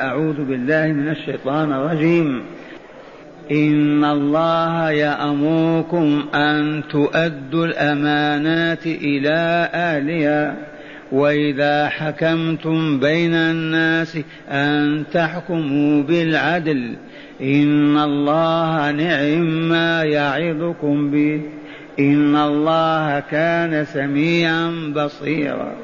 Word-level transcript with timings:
أعوذ 0.00 0.44
بالله 0.44 0.86
من 0.86 1.08
الشيطان 1.08 1.72
الرجيم. 1.72 2.42
إن 3.50 4.04
الله 4.04 4.90
يأمركم 4.90 6.24
أن 6.34 6.82
تؤدوا 6.90 7.66
الأمانات 7.66 8.86
إلى 8.86 9.70
أهلها 9.74 10.56
وإذا 11.12 11.88
حكمتم 11.88 13.00
بين 13.00 13.34
الناس 13.34 14.18
أن 14.48 15.04
تحكموا 15.12 16.02
بالعدل. 16.02 16.96
إن 17.40 17.98
الله 17.98 18.90
نعم 18.90 19.68
ما 19.68 20.02
يعظكم 20.02 21.10
به. 21.10 21.40
إن 22.00 22.36
الله 22.36 23.20
كان 23.20 23.84
سميعا 23.84 24.92
بصيرا. 24.96 25.83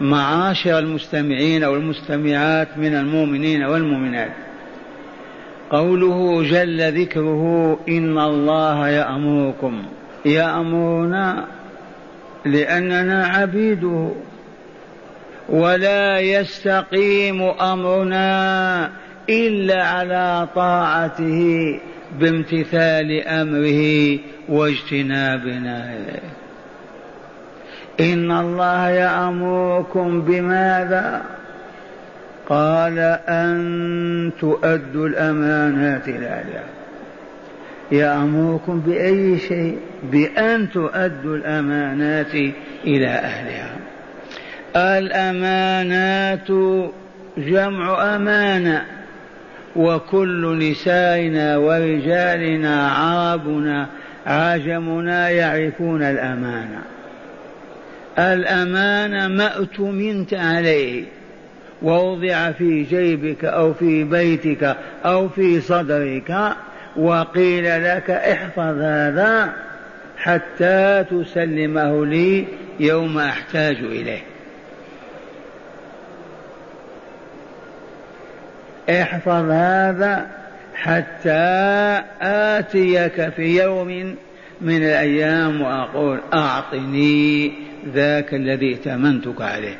معاشر 0.00 0.78
المستمعين 0.78 1.64
والمستمعات 1.64 2.68
من 2.78 2.94
المؤمنين 2.94 3.62
والمؤمنات. 3.62 4.32
قوله 5.70 6.42
جل 6.42 7.00
ذكره 7.00 7.78
إن 7.88 8.18
الله 8.18 8.88
يأمركم. 8.88 9.82
يامرنا 10.26 11.44
لأننا 12.44 13.26
عبيده 13.26 14.10
ولا 15.48 16.20
يستقيم 16.20 17.42
أمرنا 17.42 18.90
إلا 19.30 19.84
على 19.84 20.48
طاعته 20.54 21.80
بامتثال 22.20 23.28
أمره 23.28 24.18
واجتناب 24.48 25.46
نهيه 25.46 26.35
إن 28.00 28.30
الله 28.30 28.88
يأمركم 28.88 30.20
بماذا؟ 30.20 31.22
قال 32.48 32.98
أن 33.28 34.32
تؤدوا 34.40 35.08
الأمانات 35.08 36.08
إلى 36.08 36.26
أهلها. 36.26 36.64
يأمركم 37.92 38.80
بأي 38.80 39.38
شيء؟ 39.38 39.78
بأن 40.02 40.70
تؤدوا 40.70 41.36
الأمانات 41.36 42.34
إلى 42.84 43.08
أهلها. 43.08 43.76
الأمانات 44.76 46.48
جمع 47.38 48.16
أمانة 48.16 48.84
وكل 49.76 50.70
نسائنا 50.70 51.56
ورجالنا 51.56 52.88
عربنا 52.88 53.86
عجمنا 54.26 55.28
يعرفون 55.28 56.02
الأمانة. 56.02 56.95
الأمانة 58.18 59.28
ما 59.28 59.56
اؤتمنت 59.56 60.34
عليه 60.34 61.04
ووضع 61.82 62.52
في 62.52 62.82
جيبك 62.82 63.44
أو 63.44 63.74
في 63.74 64.04
بيتك 64.04 64.76
أو 65.04 65.28
في 65.28 65.60
صدرك 65.60 66.52
وقيل 66.96 67.84
لك 67.84 68.10
احفظ 68.10 68.78
هذا 68.80 69.52
حتى 70.18 71.04
تسلمه 71.10 72.06
لي 72.06 72.44
يوم 72.80 73.18
أحتاج 73.18 73.76
إليه. 73.76 74.22
احفظ 78.90 79.50
هذا 79.50 80.26
حتى 80.74 82.02
آتيك 82.22 83.28
في 83.28 83.62
يوم 83.62 84.16
من 84.60 84.76
الأيام 84.76 85.62
وأقول 85.62 86.20
أعطني 86.34 87.52
ذاك 87.94 88.34
الذي 88.34 88.74
ائتمنتك 88.74 89.42
عليه. 89.42 89.76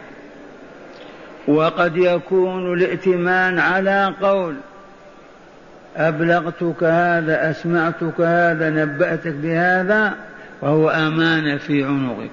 وقد 1.48 1.96
يكون 1.96 2.72
الائتمان 2.72 3.58
على 3.58 4.14
قول 4.22 4.54
أبلغتك 5.96 6.84
هذا 6.84 7.50
أسمعتك 7.50 8.20
هذا 8.20 8.70
نبأتك 8.70 9.32
بهذا 9.32 10.14
وهو 10.62 10.90
أمانة 10.90 11.56
في 11.56 11.84
عنقك. 11.84 12.30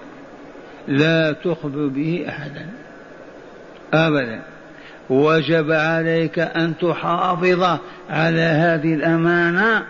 لا 0.88 1.32
تخبر 1.32 1.88
به 1.88 2.26
أحدا. 2.30 2.66
أبدا. 3.94 4.40
وجب 5.10 5.72
عليك 5.72 6.40
أن 6.40 6.74
تحافظ 6.82 7.80
على 8.10 8.42
هذه 8.42 8.94
الأمانة 8.94 9.84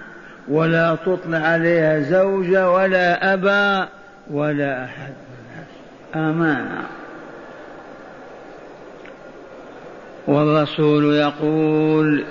ولا 0.47 0.95
تطلع 1.05 1.37
عليها 1.37 1.99
زوجة 1.99 2.71
ولا 2.71 3.33
أبا 3.33 3.89
ولا 4.31 4.83
أحد. 4.83 5.13
أمانة 6.15 6.87
والرسول 10.27 11.13
يقول 11.13 12.25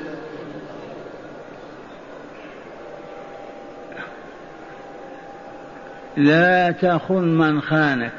لا 6.17 6.71
تخن 6.71 7.25
من 7.25 7.61
خانك 7.61 8.13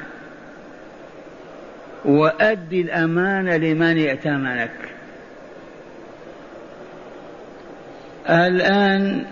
وأد 2.04 2.72
الأمانة 2.72 3.56
لمن 3.56 3.98
ائتمنك. 3.98 4.70
الآن 8.28 9.24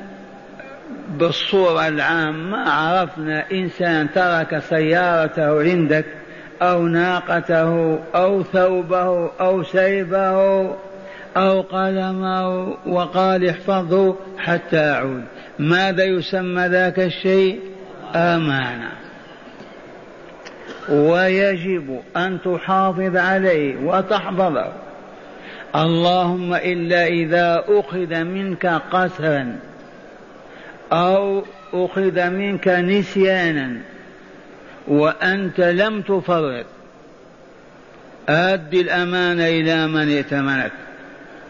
بالصورة 1.09 1.88
العامة 1.88 2.71
عرفنا 2.71 3.44
إنسان 3.53 4.12
ترك 4.15 4.59
سيارته 4.59 5.62
عندك 5.62 6.04
أو 6.62 6.87
ناقته 6.87 7.99
أو 8.15 8.43
ثوبه 8.43 9.31
أو 9.41 9.62
سيبه 9.62 10.71
أو 11.37 11.61
قلمه 11.61 12.77
وقال 12.87 13.49
احفظه 13.49 14.17
حتى 14.39 14.78
أعود 14.78 15.25
ماذا 15.59 16.05
يسمى 16.05 16.67
ذاك 16.67 16.99
الشيء؟ 16.99 17.61
أمانة. 18.15 18.91
ويجب 20.91 22.01
أن 22.17 22.39
تحافظ 22.45 23.17
عليه 23.17 23.77
وتحفظه. 23.84 24.72
اللهم 25.77 26.55
إلا 26.55 27.06
إذا 27.06 27.65
أخذ 27.69 28.25
منك 28.25 28.67
قسرا 28.67 29.56
أو 30.93 31.43
أخذ 31.75 32.31
منك 32.31 32.69
نسيانا 32.69 33.77
وأنت 34.88 35.60
لم 35.60 36.03
تفرط. 36.03 36.66
أد 38.28 38.75
الأمانة 38.75 39.47
إلى 39.47 39.87
من 39.87 40.16
ائتمنك 40.16 40.72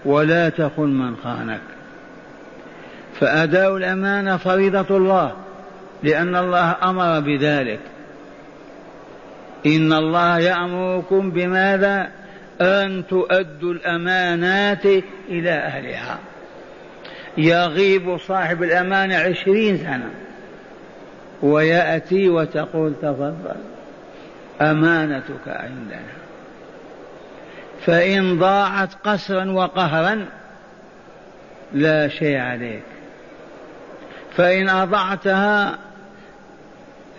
ولا 0.05 0.49
تخن 0.49 0.89
من 0.89 1.17
خانك. 1.17 1.61
فأداء 3.21 3.77
الأمانة 3.77 4.37
فريضة 4.37 4.97
الله 4.97 5.33
لأن 6.03 6.37
الله 6.37 6.77
أمر 6.83 7.21
بذلك. 7.21 7.81
إن 9.67 9.93
الله 9.93 10.39
يأمركم 10.39 11.31
بماذا؟ 11.31 12.09
أن 12.61 13.03
تؤدوا 13.11 13.73
الأمانات 13.73 14.87
إلى 15.29 15.51
أهلها. 15.51 16.19
يغيب 17.39 18.19
صاحب 18.19 18.63
الأمانة 18.63 19.17
عشرين 19.17 19.79
سنة. 19.79 20.11
ويأتي 21.43 22.29
وتقول 22.29 22.95
تفضل. 23.03 23.57
أمانتك 24.61 25.49
عندنا. 25.49 26.13
فإن 27.87 28.39
ضاعت 28.39 28.95
قسرا 29.05 29.51
وقهرا 29.51 30.27
لا 31.73 32.09
شيء 32.09 32.37
عليك. 32.37 32.83
فإن 34.37 34.69
أضعتها 34.69 35.79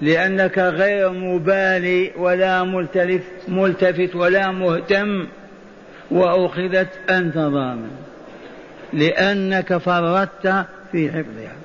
لأنك 0.01 0.59
غير 0.59 1.09
مبالي 1.09 2.11
ولا 2.17 2.63
ملتفت, 2.63 3.23
ملتفت 3.47 4.15
ولا 4.15 4.51
مهتم 4.51 5.27
وأخذت 6.11 7.09
أنت 7.09 7.37
ضامن. 7.37 7.91
لأنك 8.93 9.77
فرطت 9.77 10.65
في 10.91 11.11
حفظها. 11.11 11.62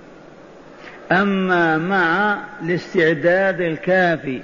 أما 1.12 1.78
مع 1.78 2.38
الاستعداد 2.62 3.60
الكافي 3.60 4.40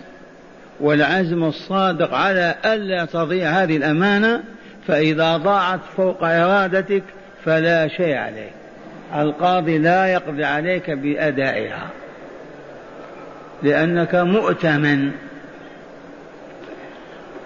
والعزم 0.80 1.44
الصادق 1.44 2.14
على 2.14 2.54
ألا 2.64 3.04
تضيع 3.04 3.50
هذه 3.50 3.76
الأمانة 3.76 4.42
فإذا 4.86 5.36
ضاعت 5.36 5.80
فوق 5.96 6.24
إرادتك 6.24 7.02
فلا 7.44 7.88
شيء 7.88 8.16
عليك. 8.16 8.52
القاضي 9.14 9.78
لا 9.78 10.06
يقضي 10.06 10.44
عليك 10.44 10.90
بأدائها 10.90 11.88
لأنك 13.62 14.14
مؤتمن. 14.14 15.10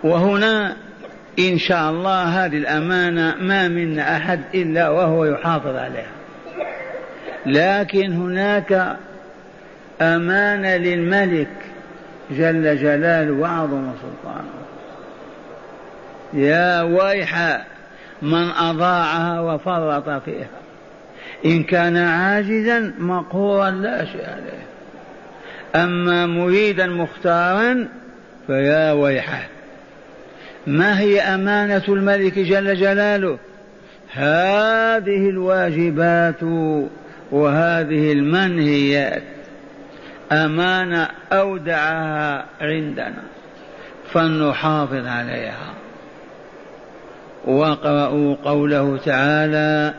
وهنا 0.03 0.77
إن 1.39 1.59
شاء 1.59 1.91
الله 1.91 2.23
هذه 2.23 2.57
الأمانة 2.57 3.35
ما 3.41 3.69
منا 3.69 4.17
أحد 4.17 4.41
إلا 4.55 4.89
وهو 4.89 5.25
يحافظ 5.25 5.77
عليها. 5.77 6.19
لكن 7.47 8.13
هناك 8.13 8.97
أمانة 10.01 10.77
للملك 10.77 11.49
جل 12.31 12.77
جلاله 12.77 13.33
وعظم 13.33 13.91
سلطانه. 14.03 14.59
يا 16.33 16.83
ويح 16.83 17.65
من 18.23 18.51
أضاعها 18.51 19.41
وفرط 19.41 20.23
فيها. 20.25 20.49
إن 21.45 21.63
كان 21.63 21.97
عاجزا 21.97 22.93
مقهورا 22.99 23.71
لا 23.71 24.05
شيء 24.05 24.27
عليه. 24.27 24.69
أما 25.85 26.27
مريدا 26.27 26.87
مختارا 26.87 27.89
فيا 28.47 28.93
ويحه 28.93 29.49
ما 30.67 31.01
هي 31.01 31.21
أمانة 31.21 31.83
الملك 31.89 32.39
جل 32.39 32.77
جلاله؟ 32.77 33.39
هذه 34.13 35.29
الواجبات 35.29 36.43
وهذه 37.31 38.13
المنهيات. 38.13 39.23
أمانة 40.33 41.09
أودعها 41.33 42.45
عندنا 42.61 43.23
فلنحافظ 44.13 45.07
عليها. 45.07 45.75
واقرأوا 47.45 48.37
قوله 48.45 48.97
تعالى 48.97 49.95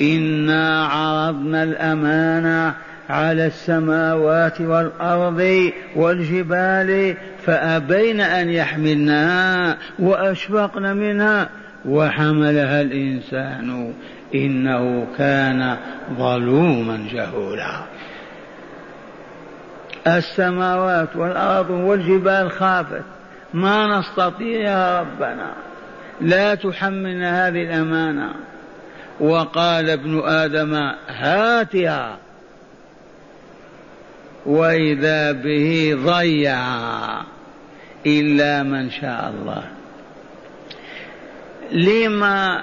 إنا 0.00 0.86
عرضنا 0.86 1.62
الأمانة 1.62 2.74
على 3.10 3.46
السماوات 3.46 4.60
والأرض 4.60 5.70
والجبال 5.96 7.16
فأبين 7.46 8.20
أن 8.20 8.48
يحملنها 8.48 9.78
وأشفقن 9.98 10.96
منها 10.96 11.48
وحملها 11.84 12.80
الإنسان 12.80 13.92
إنه 14.34 15.06
كان 15.18 15.76
ظلوما 16.18 17.08
جهولا. 17.12 17.72
السماوات 20.06 21.16
والأرض 21.16 21.70
والجبال 21.70 22.50
خافت. 22.50 23.02
ما 23.54 23.98
نستطيع 23.98 24.60
يا 24.60 25.00
ربنا. 25.00 25.52
لا 26.20 26.54
تحملنا 26.54 27.48
هذه 27.48 27.62
الأمانة. 27.62 28.34
وقال 29.20 29.90
ابن 29.90 30.22
آدم 30.24 30.74
هاتها 31.08 32.16
وإذا 34.46 35.32
به 35.32 35.98
ضيع. 36.04 36.58
إلا 38.06 38.62
من 38.62 38.90
شاء 38.90 39.34
الله. 39.34 39.62
لما 41.72 42.62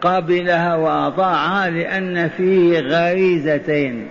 قبلها 0.00 0.74
وأطاعها 0.74 1.70
لأن 1.70 2.28
فيه 2.28 2.80
غريزتين. 2.80 4.08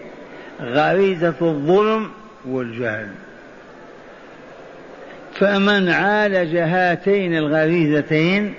غريزة 0.61 1.35
الظلم 1.41 2.09
والجهل. 2.45 3.09
فمن 5.33 5.89
عالج 5.89 6.55
هاتين 6.55 7.37
الغريزتين 7.37 8.53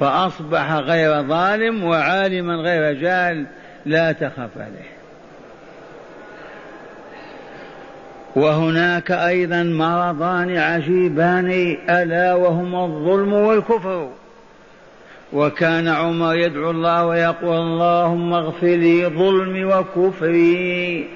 فأصبح 0.00 0.72
غير 0.72 1.22
ظالم 1.22 1.84
وعالما 1.84 2.54
غير 2.54 3.00
جاهل 3.00 3.46
لا 3.86 4.12
تخف 4.12 4.50
عليه. 4.56 4.94
وهناك 8.36 9.10
أيضا 9.10 9.62
مرضان 9.62 10.56
عجيبان 10.56 11.76
ألا 11.88 12.34
وهما 12.34 12.84
الظلم 12.84 13.32
والكفر. 13.32 14.10
وكان 15.32 15.88
عمر 15.88 16.36
يدعو 16.36 16.70
الله 16.70 17.06
ويقول 17.06 17.56
اللهم 17.56 18.32
اغفر 18.32 18.66
لي 18.66 19.06
ظلمي 19.06 19.64
وكفري. 19.64 21.08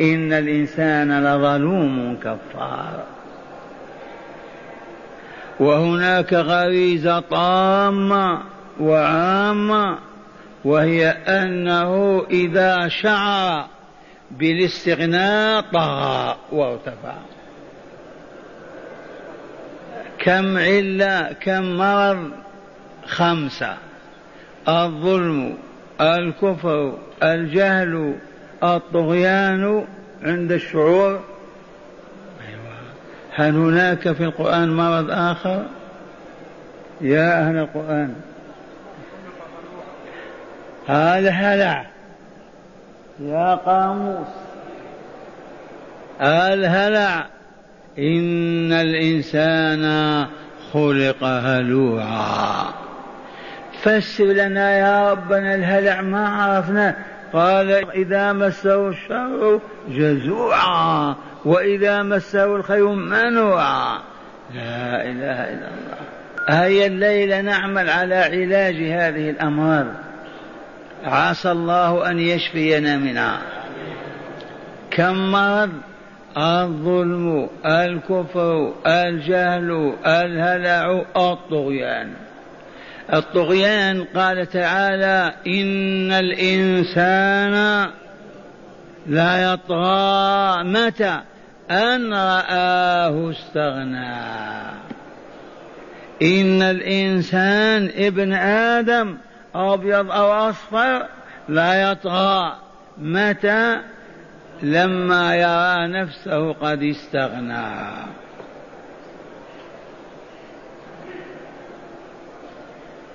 إن 0.00 0.32
الإنسان 0.32 1.24
لظلوم 1.24 2.16
كفار. 2.16 3.04
وهناك 5.60 6.32
غريزة 6.32 7.20
طامة 7.20 8.42
وعامة 8.80 9.98
وهي 10.64 11.08
أنه 11.08 12.22
إذا 12.30 12.88
شعر 12.88 13.66
بالاستغناء 14.30 15.64
طغى 15.72 16.36
وارتفع. 16.52 17.14
كم 20.18 20.58
علة 20.58 21.32
كم 21.32 21.78
مرض؟ 21.78 22.30
خمسة. 23.06 23.76
الظلم 24.68 25.58
الكفر 26.00 26.98
الجهل 27.22 28.18
الطغيان 28.62 29.84
عند 30.22 30.52
الشعور. 30.52 31.20
أيوة. 32.48 32.74
هل 33.34 33.54
هناك 33.54 34.12
في 34.12 34.24
القرآن 34.24 34.76
مرض 34.76 35.10
آخر؟ 35.10 35.66
يا 37.00 37.40
أهل 37.40 37.56
القرآن. 37.56 38.14
هذا 40.86 41.30
هلع 41.30 41.86
يا 43.20 43.54
قاموس. 43.54 44.28
الهلع 46.20 47.26
إن 47.98 48.72
الإنسان 48.72 50.26
خلق 50.72 51.24
هلوعا. 51.24 52.64
فسر 53.82 54.24
لنا 54.24 54.78
يا 54.78 55.12
ربنا 55.12 55.54
الهلع 55.54 56.00
ما 56.00 56.28
عرفنا. 56.28 56.96
قال 57.32 57.90
إذا 57.90 58.32
مسه 58.32 58.88
الشر 58.88 59.60
جزوعا 59.88 61.16
وإذا 61.44 62.02
مسه 62.02 62.56
الخير 62.56 62.88
منوعا. 62.88 63.98
لا 64.54 65.02
إله 65.02 65.44
إلا 65.44 65.68
الله. 65.68 65.98
هيا 66.48 66.86
الليلة 66.86 67.40
نعمل 67.40 67.90
على 67.90 68.14
علاج 68.14 68.74
هذه 68.74 69.30
الأمراض 69.30 69.86
عسى 71.04 71.50
الله 71.50 72.10
أن 72.10 72.18
يشفينا 72.18 72.96
منها. 72.96 73.38
كم 74.90 75.32
مرض؟ 75.32 75.72
الظلم 76.36 77.48
الكفر 77.66 78.72
الجهل 78.86 79.94
الهلع 80.06 81.04
الطغيان. 81.16 82.27
الطغيان 83.12 84.04
قال 84.04 84.46
تعالى 84.46 85.34
إن 85.46 86.12
الإنسان 86.12 87.86
لا 89.06 89.52
يطغى 89.52 90.64
متى 90.64 91.20
أن 91.70 92.14
رآه 92.14 93.30
استغنى. 93.30 94.38
إن 96.22 96.62
الإنسان 96.62 97.90
ابن 97.96 98.32
آدم 98.32 99.16
أبيض 99.54 100.10
أو 100.10 100.32
أصفر 100.32 101.06
لا 101.48 101.90
يطغى 101.90 102.56
متى؟ 102.98 103.80
لما 104.62 105.36
يرى 105.36 106.02
نفسه 106.02 106.52
قد 106.52 106.82
استغنى. 106.82 107.74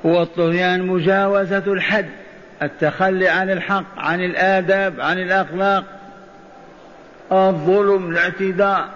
والطغيان 0.03 0.87
مجاوزة 0.87 1.63
الحد 1.67 2.09
التخلي 2.61 3.27
عن 3.27 3.49
الحق 3.49 3.85
عن 3.97 4.19
الآداب 4.21 5.01
عن 5.01 5.19
الأخلاق. 5.19 5.83
الظلم 7.31 8.11
الاعتداء. 8.11 8.89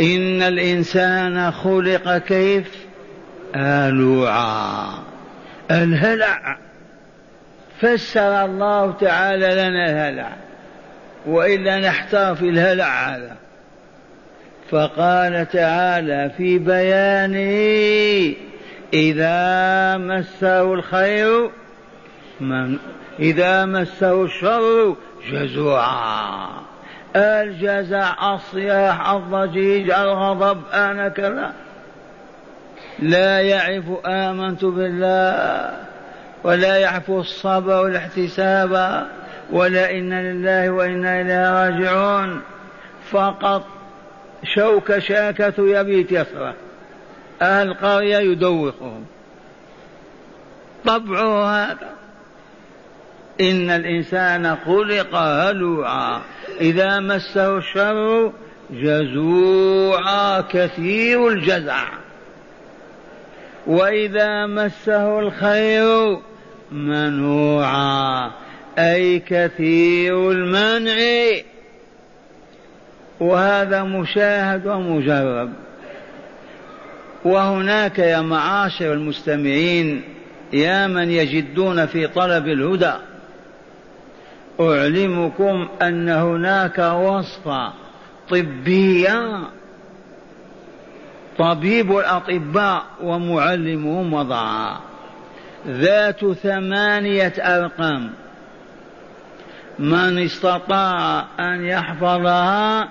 إن 0.00 0.42
الإنسان 0.42 1.50
خلق 1.50 2.18
كيف؟ 2.18 2.86
آلوعا. 3.56 4.88
الهلع. 5.70 6.58
فسر 7.80 8.44
الله 8.44 8.92
تعالى 8.92 9.46
لنا 9.46 9.90
الهلع 9.90 10.32
وإلا 11.26 11.88
نحتار 11.88 12.34
في 12.34 12.48
الهلع 12.48 13.08
هذا. 13.08 13.36
فقال 14.70 15.46
تعالى 15.52 16.30
في 16.36 16.58
بيانه 16.58 18.34
إذا 18.94 19.96
مسه 19.96 20.74
الخير 20.74 21.50
من 22.40 22.78
إذا 23.18 23.64
مسه 23.64 24.24
الشر 24.24 24.96
جزوعا. 25.30 26.48
الجزع 27.16 28.34
الصياح 28.34 29.10
الضجيج 29.10 29.90
الغضب 29.90 30.62
أنا 30.72 31.08
كذا. 31.08 31.52
لا 32.98 33.40
يعرف 33.40 33.84
آمنت 34.06 34.64
بالله 34.64 35.70
ولا 36.44 36.76
يعرف 36.76 37.10
الصبر 37.10 37.82
والاحتساب 37.82 39.06
ولا 39.50 39.90
إن 39.90 40.12
لله 40.12 40.70
وإنا 40.70 41.20
إليه 41.20 41.64
راجعون. 41.64 42.42
فقط 43.10 43.66
شوك 44.44 44.98
شاكة 44.98 45.54
يبيت 45.58 46.12
يسرى. 46.12 46.54
أهل 47.42 47.68
القرية 47.68 48.18
يدوخهم 48.18 49.04
طبعه 50.84 51.44
هذا. 51.44 51.90
إن 53.40 53.70
الإنسان 53.70 54.56
خلق 54.56 55.14
هلوعا. 55.14 56.20
إذا 56.60 57.00
مسه 57.00 57.56
الشر 57.58 58.32
جزوعا 58.70 60.40
كثير 60.40 61.28
الجزع. 61.28 61.84
وإذا 63.66 64.46
مسه 64.46 65.18
الخير 65.18 66.18
منوعا. 66.72 68.30
أي 68.78 69.18
كثير 69.18 70.30
المنع. 70.30 70.96
وهذا 73.20 73.82
مشاهد 73.82 74.66
ومجرب. 74.66 75.65
وهناك 77.24 77.98
يا 77.98 78.20
معاشر 78.20 78.92
المستمعين 78.92 80.02
يا 80.52 80.86
من 80.86 81.10
يجدون 81.10 81.86
في 81.86 82.06
طلب 82.06 82.48
الهدى. 82.48 82.92
أعلمكم 84.60 85.68
أن 85.82 86.08
هناك 86.08 86.78
وصفة 86.78 87.72
طبية. 88.30 89.40
طبيب 91.38 91.98
الأطباء 91.98 92.82
ومعلمهم 93.02 94.14
وضعها 94.14 94.80
ذات 95.68 96.24
ثمانية 96.24 97.32
أرقام. 97.38 98.10
من 99.78 100.18
استطاع 100.18 101.24
أن 101.40 101.64
يحفظها 101.64 102.88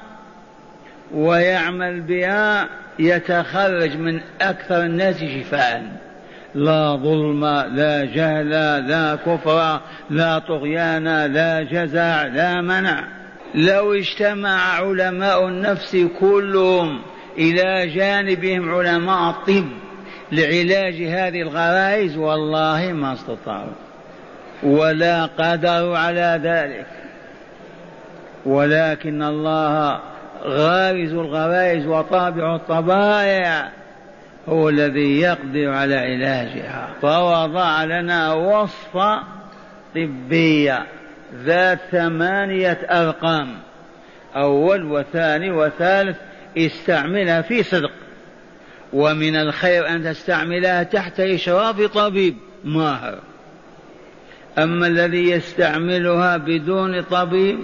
ويعمل 1.13 2.01
بها 2.01 2.70
يتخرج 3.00 3.98
من 3.98 4.20
أكثر 4.42 4.82
الناس 4.82 5.24
شفاء. 5.24 5.84
لا 6.56 6.96
ظلم 6.96 7.46
لا 7.75 8.06
جهل 8.06 8.50
لا 8.88 9.16
كفر 9.16 9.82
لا 10.10 10.40
طغيان 10.40 11.25
لا 11.25 11.64
جزع 11.64 12.24
لا 12.24 12.62
منع. 12.62 13.04
لو 13.56 13.94
اجتمع 13.94 14.74
علماء 14.74 15.48
النفس 15.48 15.98
كلهم 16.20 17.02
إلى 17.38 17.88
جانبهم 17.88 18.75
علماء 18.75 19.30
الطب 19.30 19.68
لعلاج 20.32 20.94
هذه 20.94 21.42
الغرائز 21.42 22.18
والله 22.18 22.92
ما 22.94 23.14
استطاعوا. 23.14 23.74
ولا 24.64 25.25
قدروا 25.25 25.98
على 25.98 26.40
ذلك. 26.44 26.86
ولكن 28.46 29.24
الله 29.24 30.00
غارز 30.46 31.14
الغرائز 31.14 31.86
وطابع 31.88 32.56
الطبائع 32.56 33.72
هو 34.50 34.70
الذي 34.70 35.20
يقدر 35.20 35.70
على 35.70 35.96
علاجها 35.96 36.90
فوضع 37.02 37.84
لنا 37.84 38.34
وصفة 38.34 39.24
طبية 39.96 40.86
ذات 41.44 41.80
ثمانية 41.92 42.80
أرقام 42.92 43.48
أول 44.36 44.84
وثاني 44.84 45.52
وثالث 45.52 46.18
استعملها 46.58 47.42
في 47.42 47.64
صدق 47.64 47.92
ومن 48.94 49.36
الخير 49.36 49.90
أن 49.90 50.04
تستعملها 50.04 50.84
تحت 50.84 51.20
إشراف 51.20 51.82
طبيب 51.82 52.36
ماهر 52.64 53.20
أما 54.58 54.88
الذي 54.88 55.30
يستعملها 55.30 56.38
بدون 56.38 57.02
طبيب 57.02 57.60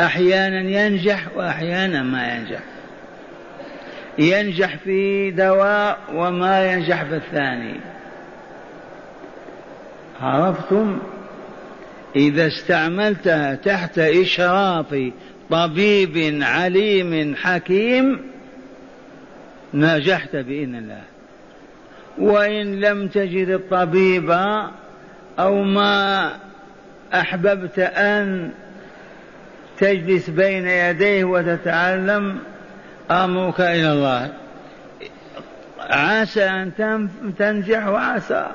أحيانا 0.00 0.60
ينجح 0.60 1.28
وأحيانا 1.36 2.02
ما 2.02 2.34
ينجح. 2.34 2.60
ينجح 4.18 4.76
في 4.76 5.30
دواء 5.30 5.98
وما 6.14 6.72
ينجح 6.72 7.04
في 7.04 7.16
الثاني. 7.16 7.74
عرفتم؟ 10.20 10.98
إذا 12.16 12.46
استعملتها 12.46 13.54
تحت 13.54 13.98
إشراف 13.98 15.10
طبيب 15.50 16.42
عليم 16.42 17.34
حكيم 17.36 18.20
نجحت 19.74 20.36
بإذن 20.36 20.74
الله. 20.74 21.02
وإن 22.18 22.80
لم 22.80 23.08
تجد 23.08 23.48
الطبيب 23.48 24.30
أو 25.38 25.62
ما 25.62 26.32
أحببت 27.14 27.78
أن 27.78 28.50
تجلس 29.78 30.30
بين 30.30 30.68
يديه 30.68 31.24
وتتعلم 31.24 32.38
أمرك 33.10 33.60
إلى 33.60 33.92
الله. 33.92 34.28
عسى 35.80 36.44
أن 36.44 36.72
تنجح 37.38 37.86
وعسى 37.86 38.46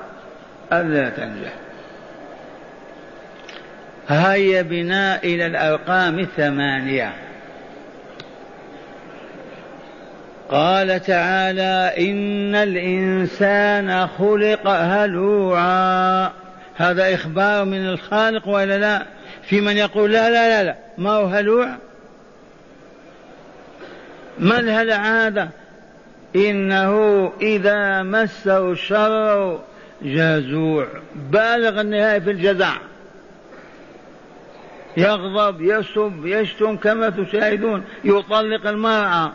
ألا 0.72 1.08
تنجح. 1.08 1.52
هيا 4.08 4.62
بنا 4.62 5.22
إلى 5.22 5.46
الأرقام 5.46 6.18
الثمانية. 6.18 7.12
قال 10.48 11.00
تعالى 11.00 11.92
إن 11.98 12.54
الإنسان 12.54 14.06
خلق 14.06 14.68
هلوعا. 14.68 16.30
هذا 16.76 17.14
إخبار 17.14 17.64
من 17.64 17.86
الخالق 17.86 18.48
ولا 18.48 18.78
لا؟ 18.78 19.02
في 19.46 19.60
من 19.60 19.76
يقول 19.76 20.12
لا 20.12 20.30
لا 20.30 20.48
لا, 20.48 20.64
لا 20.64 20.76
ما 20.98 21.10
هو 21.10 21.26
هلوع؟ 21.26 21.76
ما 24.38 24.60
الهلع 24.60 25.26
هذا 25.26 25.48
إنه 26.36 27.32
إذا 27.40 28.02
مسه 28.02 28.72
الشر 28.72 29.60
جزوع 30.02 30.86
بالغ 31.14 31.80
النهاية 31.80 32.18
في 32.18 32.30
الجزع 32.30 32.72
يغضب 34.96 35.60
يسب 35.60 36.20
يشتم 36.24 36.76
كما 36.76 37.10
تشاهدون 37.10 37.84
يطلق 38.04 38.66
المرأة. 38.66 39.32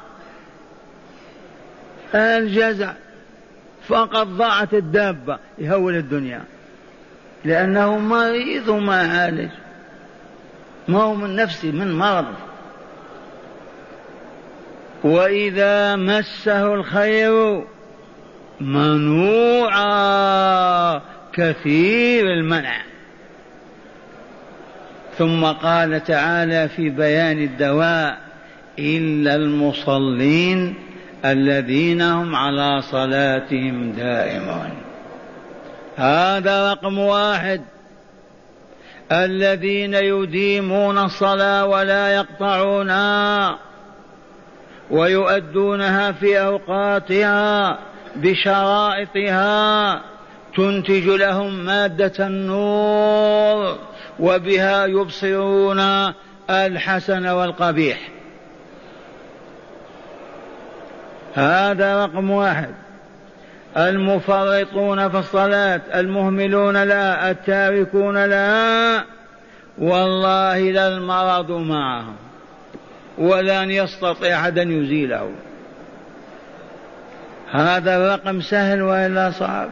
الجزع 2.16 2.94
فقد 3.88 4.28
ضاعت 4.28 4.74
الدابة 4.74 5.40
يهول 5.58 5.96
الدنيا. 5.96 6.44
لأنه 7.46 7.98
مريض 7.98 8.68
وما 8.68 9.22
عالج. 9.22 9.50
ما 10.90 11.04
هو 11.04 11.16
من 11.16 11.36
نفسه 11.36 11.72
من 11.72 11.92
مرض. 11.92 12.26
وإذا 15.04 15.96
مسه 15.96 16.74
الخير 16.74 17.64
منوعا 18.62 19.92
كثير 21.34 22.26
المنع. 22.26 22.82
ثم 25.18 25.46
قال 25.46 26.04
تعالى 26.04 26.70
في 26.70 26.90
بيان 26.90 27.38
الدواء 27.38 28.18
إلا 28.80 29.36
المصلين 29.36 30.76
الذين 31.26 32.02
هم 32.02 32.36
على 32.36 32.82
صلاتهم 32.82 33.92
دائمون. 33.92 34.70
هذا 35.96 36.72
رقم 36.72 37.00
واحد. 37.00 37.62
الذين 39.12 39.94
يديمون 39.94 40.98
الصلاة 40.98 41.66
ولا 41.66 42.16
يقطعونها 42.16 43.58
ويؤدونها 44.92 46.12
في 46.12 46.42
أوقاتها 46.42 47.78
بشرائطها 48.16 50.02
تنتج 50.56 51.08
لهم 51.08 51.66
مادة 51.66 52.28
النور 52.28 53.78
وبها 54.20 54.86
يبصرون 54.86 55.80
الحسن 56.50 57.28
والقبيح. 57.28 58.10
هذا 61.34 62.06
رقم 62.06 62.32
واحد. 62.32 62.76
المفرطون 63.78 65.10
في 65.10 65.18
الصلاة 65.18 65.82
المهملون 65.96 66.84
لها 66.84 67.32
التاركون 67.32 68.26
لها 68.26 69.06
والله 69.78 70.60
لا 70.60 70.88
المرض 70.88 71.52
معهم 71.52 72.16
ولن 73.18 73.72
يستطيع 73.72 74.40
أحد 74.40 74.60
أن 74.60 74.84
يزيله. 74.84 75.32
هذا 77.52 77.98
الرقم 77.98 78.42
سهل 78.42 78.82
وإلا 78.82 79.32
صعب. 79.32 79.70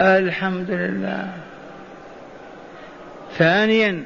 الحمد 0.00 0.70
لله. 0.70 1.28
ثانيا 3.38 4.04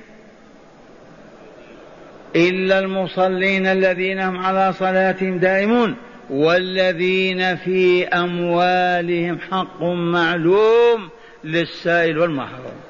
إلا 2.37 2.79
المصلين 2.79 3.67
الذين 3.67 4.21
هم 4.21 4.39
على 4.39 4.73
صلاتهم 4.73 5.39
دائمون. 5.39 5.97
والذين 6.33 7.57
في 7.57 8.09
أموالهم 8.09 9.39
حق 9.51 9.83
معلوم 9.83 11.09
للسائل 11.45 12.19
والمحروم. 12.19 12.81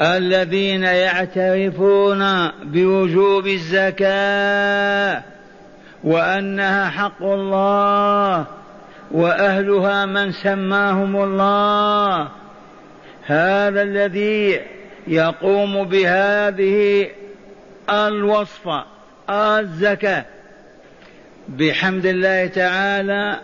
الذين 0.00 0.82
يعترفون 0.82 2.50
بوجوب 2.64 3.46
الزكاة 3.46 5.22
وأنها 6.04 6.90
حق 6.90 7.22
الله 7.22 8.46
وأهلها 9.10 10.06
من 10.06 10.32
سماهم 10.32 11.16
الله 11.16 12.28
هذا 13.26 13.82
الذي 13.82 14.60
يقوم 15.06 15.84
بهذه 15.84 17.08
الوصفة 17.90 18.84
الزكاة. 19.30 20.24
بحمد 21.48 22.06
الله 22.06 22.46
تعالى 22.46 23.40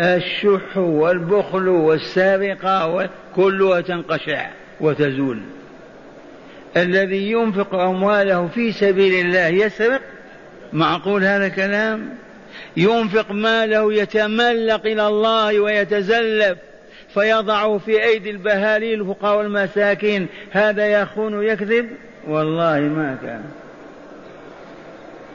الشح 0.00 0.76
والبخل 0.76 1.68
والسرقة 1.68 3.10
كلها 3.36 3.80
تنقشع 3.80 4.46
وتزول. 4.80 5.40
الذي 6.76 7.30
ينفق 7.30 7.74
أمواله 7.74 8.48
في 8.54 8.72
سبيل 8.72 9.26
الله 9.26 9.46
يسرق 9.46 10.00
معقول 10.72 11.24
هذا 11.24 11.46
الكلام؟ 11.46 12.08
ينفق 12.76 13.32
ماله 13.32 13.92
يتملق 13.92 14.86
إلى 14.86 15.06
الله 15.06 15.60
ويتزلف 15.60 16.58
فيضع 17.14 17.78
في 17.78 18.02
أيدي 18.04 18.30
البهاليل 18.30 19.00
الفقراء 19.00 19.38
والمساكين 19.38 20.26
هذا 20.50 20.86
يخون 20.86 21.44
يكذب؟ 21.44 21.88
والله 22.28 22.80
ما 22.80 23.18
كان. 23.22 23.44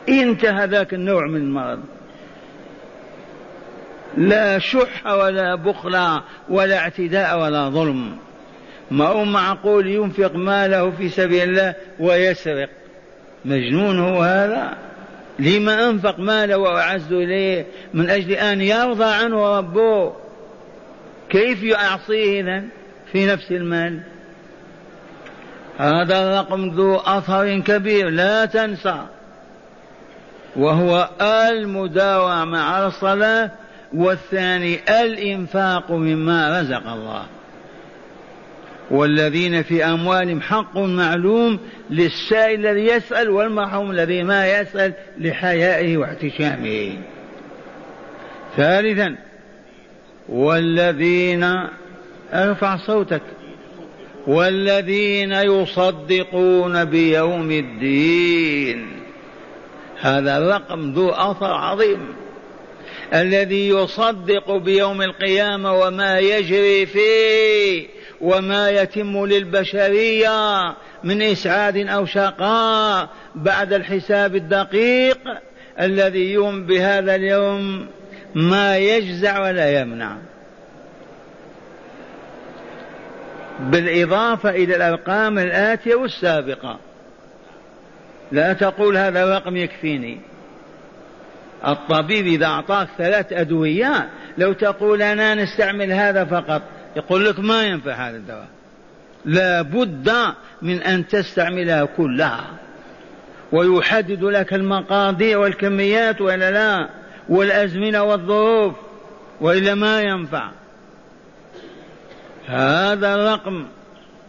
انتهى 0.09 0.67
ذاك 0.67 0.93
النوع 0.93 1.27
من 1.27 1.41
المرض. 1.41 1.79
لا 4.17 4.59
شح 4.59 5.07
ولا 5.07 5.55
بخل 5.55 6.21
ولا 6.49 6.77
اعتداء 6.77 7.39
ولا 7.39 7.69
ظلم. 7.69 8.17
ما 8.91 9.07
هو 9.07 9.25
معقول 9.25 9.87
ينفق 9.87 10.35
ماله 10.35 10.91
في 10.91 11.09
سبيل 11.09 11.49
الله 11.49 11.75
ويسرق. 11.99 12.69
مجنون 13.45 13.99
هو 13.99 14.21
هذا؟ 14.21 14.77
لما 15.39 15.89
أنفق 15.89 16.19
ماله 16.19 16.57
وأعز 16.57 17.13
إليه 17.13 17.65
من 17.93 18.09
أجل 18.09 18.31
أن 18.31 18.61
يرضى 18.61 19.05
عنه 19.05 19.57
ربه 19.57 20.13
كيف 21.29 21.63
يعصيه 21.63 22.41
إذن 22.41 22.67
في 23.11 23.25
نفس 23.25 23.51
المال؟ 23.51 24.03
هذا 25.77 26.23
الرقم 26.23 26.69
ذو 26.69 26.95
أثر 26.95 27.59
كبير 27.59 28.09
لا 28.09 28.45
تنسى. 28.45 29.05
وهو 30.55 31.09
المداومة 31.21 32.59
على 32.59 32.87
الصلاة 32.87 33.51
والثاني 33.93 34.79
الإنفاق 35.03 35.91
مما 35.91 36.61
رزق 36.61 36.87
الله. 36.87 37.25
والذين 38.91 39.63
في 39.63 39.85
أموالهم 39.85 40.41
حق 40.41 40.77
معلوم 40.77 41.59
للسائل 41.89 42.65
الذي 42.65 42.85
يسأل 42.85 43.29
والمحروم 43.29 43.91
الذي 43.91 44.23
ما 44.23 44.59
يسأل 44.59 44.93
لحيائه 45.19 45.97
واحتشامه. 45.97 46.97
ثالثا 48.57 49.15
والذين 50.29 51.43
ارفع 52.33 52.77
صوتك 52.77 53.21
والذين 54.27 55.31
يصدقون 55.31 56.85
بيوم 56.85 57.51
الدين. 57.51 59.02
هذا 60.03 60.39
رقم 60.39 60.93
ذو 60.93 61.09
أثر 61.09 61.53
عظيم 61.53 62.15
الذي 63.13 63.69
يصدق 63.69 64.51
بيوم 64.51 65.01
القيامة 65.01 65.73
وما 65.73 66.19
يجري 66.19 66.85
فيه 66.85 67.87
وما 68.21 68.69
يتم 68.69 69.25
للبشرية 69.25 70.75
من 71.03 71.21
إسعاد 71.21 71.77
أو 71.77 72.05
شقاء 72.05 73.09
بعد 73.35 73.73
الحساب 73.73 74.35
الدقيق 74.35 75.19
الذي 75.79 76.31
يوم 76.31 76.65
بهذا 76.65 77.15
اليوم 77.15 77.87
ما 78.35 78.77
يجزع 78.77 79.41
ولا 79.41 79.81
يمنع. 79.81 80.17
بالإضافة 83.59 84.49
إلى 84.49 84.75
الأرقام 84.75 85.39
الآتية 85.39 85.95
والسابقة. 85.95 86.79
لا 88.33 88.53
تقول 88.53 88.97
هذا 88.97 89.35
رقم 89.35 89.57
يكفيني. 89.57 90.17
الطبيب 91.67 92.25
إذا 92.25 92.45
أعطاك 92.45 92.87
ثلاث 92.97 93.33
أدوية 93.33 94.09
لو 94.37 94.53
تقول 94.53 95.01
أنا 95.01 95.35
نستعمل 95.35 95.91
هذا 95.91 96.25
فقط 96.25 96.61
يقول 96.95 97.25
لك 97.25 97.39
ما 97.39 97.63
ينفع 97.63 97.91
هذا 97.91 98.17
الدواء. 98.17 98.47
لا 99.25 99.61
بد 99.61 100.11
من 100.61 100.81
أن 100.81 101.07
تستعملها 101.07 101.85
كلها. 101.85 102.45
ويحدد 103.51 104.23
لك 104.23 104.53
المقاضي 104.53 105.35
والكميات 105.35 106.21
ولا 106.21 106.51
لا 106.51 106.89
والأزمنة 107.29 108.03
والظروف 108.03 108.75
وإلا 109.41 109.75
ما 109.75 110.01
ينفع. 110.01 110.49
هذا 112.47 113.15
الرقم 113.15 113.65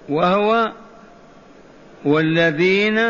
وهو 0.08 0.72
والذين 2.04 3.00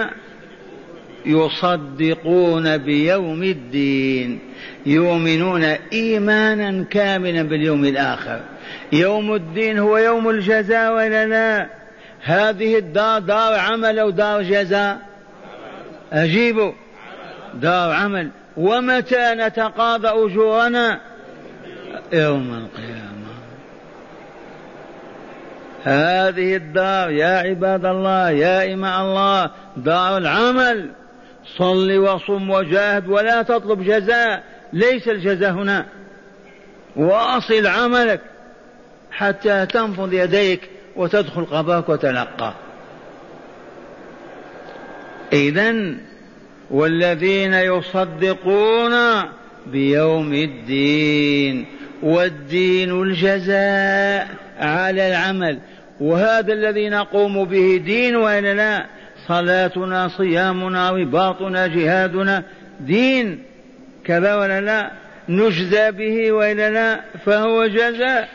يصدقون 1.26 2.78
بيوم 2.78 3.42
الدين. 3.42 4.38
يؤمنون 4.86 5.64
إيمانا 5.92 6.84
كاملا 6.84 7.42
باليوم 7.42 7.84
الآخر. 7.84 8.40
يوم 8.92 9.34
الدين 9.34 9.78
هو 9.78 9.96
يوم 9.98 10.30
الجزاء 10.30 10.94
ولا 10.94 11.26
لا؟ 11.26 11.68
هذه 12.22 12.78
الدار 12.78 13.20
دار 13.20 13.54
عمل 13.58 13.98
أو 13.98 14.10
دار 14.10 14.42
جزاء؟ 14.42 14.98
اجيبوا 16.12 16.72
دار 17.54 17.92
عمل. 17.92 18.30
ومتى 18.56 19.34
نتقاضى 19.34 20.08
أجورنا؟ 20.08 21.00
يوم 22.12 22.54
القيامة. 22.54 23.04
هذه 25.82 26.56
الدار 26.56 27.10
يا 27.10 27.38
عباد 27.38 27.84
الله 27.84 28.30
يا 28.30 28.74
إماء 28.74 29.00
الله 29.02 29.50
دار 29.76 30.18
العمل. 30.18 30.90
صل 31.46 31.98
وصم 31.98 32.50
وجاهد 32.50 33.08
ولا 33.08 33.42
تطلب 33.42 33.84
جزاء. 33.84 34.44
ليس 34.72 35.08
الجزاء 35.08 35.50
هنا. 35.50 35.86
واصل 36.96 37.66
عملك 37.66 38.20
حتى 39.10 39.66
تنفض 39.66 40.12
يديك 40.12 40.60
وتدخل 40.96 41.44
قباك 41.44 41.88
وتلقى. 41.88 42.52
إذا 45.32 45.94
والذين 46.70 47.54
يصدقون 47.54 48.94
بيوم 49.66 50.34
الدين 50.34 51.66
والدين 52.02 53.02
الجزاء 53.02 54.28
على 54.58 55.08
العمل. 55.08 55.58
وهذا 56.00 56.52
الذي 56.52 56.88
نقوم 56.88 57.44
به 57.44 57.82
دين 57.84 58.16
وإلا 58.16 58.54
لا؟ 58.54 58.86
صلاتنا 59.28 60.08
صيامنا 60.08 60.90
رباطنا 60.90 61.66
جهادنا. 61.66 62.42
دين 62.80 63.42
كذا 64.04 64.34
ولا 64.34 64.60
لا؟ 64.60 64.90
نجزى 65.28 65.90
به 65.90 66.32
وإلا 66.32 66.70
لا؟ 66.70 67.00
فهو 67.26 67.66
جزاء. 67.66 68.28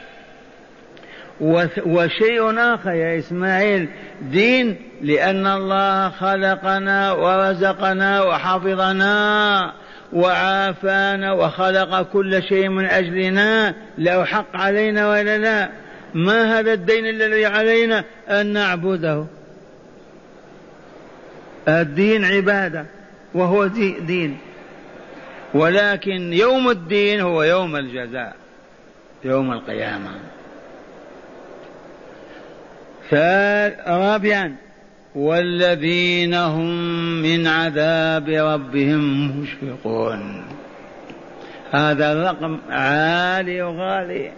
وشيء 1.85 2.59
آخر 2.59 2.91
يا 2.91 3.19
إسماعيل 3.19 3.89
دين 4.21 4.75
لأن 5.01 5.47
الله 5.47 6.09
خلقنا 6.09 7.11
ورزقنا 7.11 8.21
وحفظنا 8.21 9.73
وعافانا 10.13 11.33
وخلق 11.33 12.01
كل 12.01 12.43
شيء 12.43 12.69
من 12.69 12.85
أجلنا. 12.85 13.73
له 13.97 14.25
حق 14.25 14.55
علينا 14.55 15.09
ولا 15.09 15.37
لا؟ 15.37 15.69
ما 16.13 16.59
هذا 16.59 16.73
الدين 16.73 17.05
الذي 17.05 17.45
علينا 17.45 18.03
أن 18.29 18.53
نعبده؟ 18.53 19.25
الدين 21.69 22.25
عبادة 22.25 22.85
وهو 23.33 23.67
دين. 23.99 24.37
ولكن 25.53 26.33
يوم 26.33 26.69
الدين 26.69 27.21
هو 27.21 27.43
يوم 27.43 27.75
الجزاء 27.75 28.35
يوم 29.25 29.51
القيامة. 29.51 30.09
رابعا 33.87 34.55
والذين 35.15 36.33
هم 36.33 36.73
من 37.21 37.47
عذاب 37.47 38.29
ربهم 38.29 39.31
مشفقون. 39.41 40.45
هذا 41.71 42.13
الرقم 42.13 42.57
عالي 42.69 43.61
وغالي. 43.61 44.31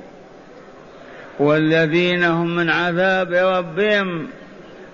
والذين 1.39 2.23
هم 2.23 2.55
من 2.55 2.69
عذاب 2.69 3.33
ربهم 3.33 4.27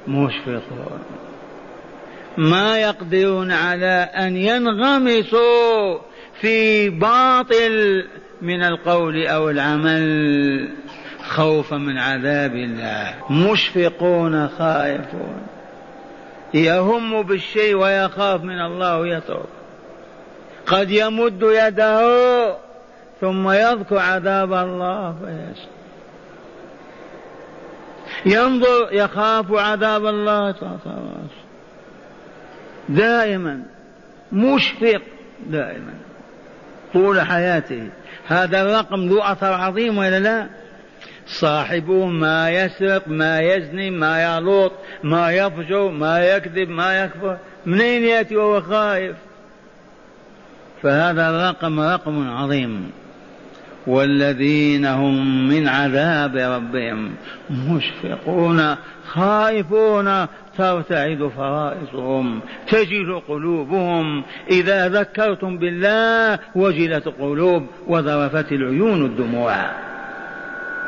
مشفقون. 0.08 1.00
ما 2.38 2.78
يقدرون 2.78 3.52
على 3.52 4.10
أن 4.16 4.38
ينغمسوا 4.38 6.00
في 6.42 6.90
باطل 6.90 8.06
من 8.42 8.64
القول 8.64 9.28
أو 9.28 9.50
العمل 9.50 10.70
خوفا 11.28 11.76
من 11.76 11.98
عذاب 11.98 12.56
الله. 12.56 13.14
مشفقون 13.30 14.48
خائفون. 14.48 15.48
يهم 16.54 17.22
بالشيء 17.22 17.76
ويخاف 17.76 18.44
من 18.44 18.60
الله 18.60 19.00
ويترك 19.00 19.46
قد 20.68 20.92
يمد 20.92 21.42
يده 21.42 22.56
ثم 23.22 23.50
يذكر 23.50 23.98
عذاب 23.98 24.54
الله 24.54 25.16
فيسر 25.20 25.70
ينظر 28.26 28.88
يخاف 28.92 29.52
عذاب 29.52 30.06
الله. 30.06 30.56
دائما 32.90 33.64
مشفق 34.32 35.02
دائما 35.50 35.94
طول 36.94 37.22
حياته. 37.22 37.90
هذا 38.28 38.62
الرقم 38.62 39.08
ذو 39.08 39.22
أثر 39.22 39.54
عظيم 39.54 39.98
ولا 39.98 40.20
لا؟ 40.20 40.48
صاحبه 41.28 42.06
ما 42.06 42.50
يسرق 42.50 43.08
ما 43.08 43.40
يزني 43.40 43.92
ما 43.92 44.24
يلوط 44.24 44.72
ما 45.04 45.32
يفجر 45.32 45.90
ما 45.90 46.20
يكذب 46.20 46.70
ما 46.70 47.04
يكفر. 47.04 47.38
منين 47.66 48.04
يأتي 48.04 48.36
وهو 48.36 48.62
خائف؟ 48.62 49.16
فهذا 50.84 51.30
الرقم 51.30 51.80
رقم 51.80 52.30
عظيم. 52.30 52.92
والذين 53.88 54.86
هم 54.86 55.48
من 55.48 55.68
عذاب 55.68 56.36
ربهم 56.36 57.16
مشفقون 57.50 58.76
خائفون 59.08 60.28
ترتعد 60.58 61.32
فرائصهم 61.38 62.42
تجل 62.68 63.22
قلوبهم. 63.28 64.24
إذا 64.52 64.90
ذكرتم 64.90 65.58
بالله 65.58 66.40
وجلت 66.56 67.08
القلوب 67.08 67.68
وذرفت 67.88 68.52
العيون 68.52 69.06
الدموع 69.06 69.72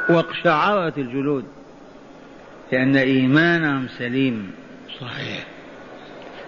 واقشعرت 0.09 0.97
الجلود 0.97 1.45
لأن 2.71 2.95
إيمانهم 2.95 3.87
سليم. 3.97 4.51
صحيح. 4.99 5.45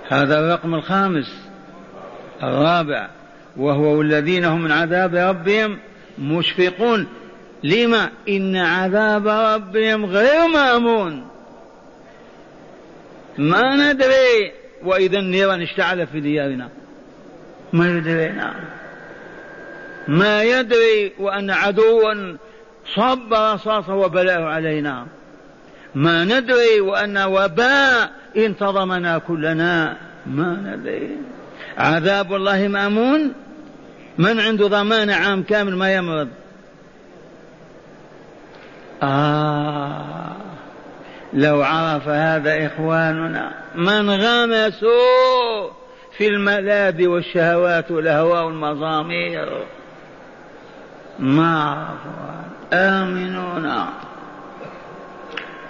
هذا 0.10 0.40
الرقم 0.40 0.76
الخامس. 0.76 1.50
الرابع. 2.44 3.10
وهو 3.58 4.02
الذين 4.02 4.46
هم 4.46 4.62
من 4.62 4.72
عذاب 4.72 5.16
ربهم 5.16 5.78
مشفقون. 6.20 7.08
لما؟ 7.64 8.10
إن 8.30 8.56
عذاب 8.56 9.28
ربهم 9.28 10.06
غير 10.06 10.48
مأمون. 10.48 11.31
ما 13.38 13.94
ندري. 13.94 14.52
وإذا 14.84 15.20
النيران 15.20 15.62
اشتعلت 15.62 16.10
في 16.10 16.20
ديارنا. 16.20 16.70
ما 17.74 17.98
يدري 17.98 18.30
نعم. 18.30 18.56
ما 20.08 20.44
يدري 20.44 21.14
وأن 21.20 21.50
عدوا 21.50 22.38
صب 22.96 23.34
رصاصه 23.34 23.96
وبلاه 23.96 24.46
علينا. 24.46 25.08
ما 25.96 26.26
ندري 26.26 26.80
وأن 26.80 27.18
وباء 27.18 28.12
انتظمنا 28.38 29.18
كلنا. 29.18 29.98
ما 30.26 30.54
ندري. 30.54 31.18
عذاب 31.78 32.34
الله 32.34 32.68
مأمون؟ 32.68 33.34
من 34.18 34.40
عنده 34.40 34.68
ضمان 34.68 35.10
عام 35.10 35.44
كامل 35.44 35.76
ما 35.76 35.94
يمرض؟ 35.94 36.28
آه. 39.04 40.51
لو 41.34 41.64
عرف 41.64 42.08
هذا 42.08 42.66
إخواننا 42.66 43.52
من 43.76 44.10
غمسوا 44.10 45.70
في 46.18 46.28
الملاذ 46.28 47.08
والشهوات 47.08 47.92
والأهواء 47.92 48.46
والمزامير 48.46 49.66
ما 51.20 51.64
عرفوا 51.64 52.32
آمنون. 52.74 53.86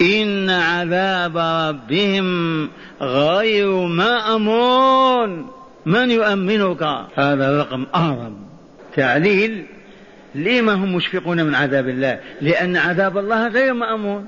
إن 0.01 0.49
عذاب 0.49 1.37
ربهم 1.37 2.69
غير 3.01 3.71
مأمون. 3.75 5.51
من 5.85 6.11
يؤمنك؟ 6.11 6.83
هذا 7.15 7.49
الرقم 7.49 7.85
أعظم. 7.95 8.35
تعليل 8.95 9.65
لما 10.35 10.73
هم 10.73 10.95
مشفقون 10.95 11.43
من 11.43 11.55
عذاب 11.55 11.87
الله؟ 11.87 12.19
لأن 12.41 12.77
عذاب 12.77 13.17
الله 13.17 13.47
غير 13.47 13.73
مأمون. 13.73 14.27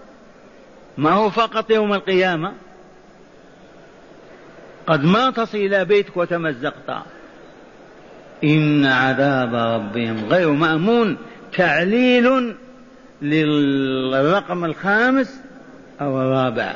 ما 0.98 1.12
هو 1.12 1.30
فقط 1.30 1.72
يوم 1.72 1.94
القيامة؟ 1.94 2.52
قد 4.88 5.04
ما 5.04 5.30
تصل 5.30 5.58
إلى 5.58 5.86
بيتك 5.86 6.18
وتمزقت. 6.18 7.04
إن 8.44 8.86
عذاب 8.86 9.56
ربهم 9.56 10.26
غير 10.26 10.52
مأمون 10.52 11.18
تعليل 11.58 12.56
للرقم 13.22 14.66
الخامس 14.66 15.42
أو 16.02 16.22
الرابع. 16.22 16.76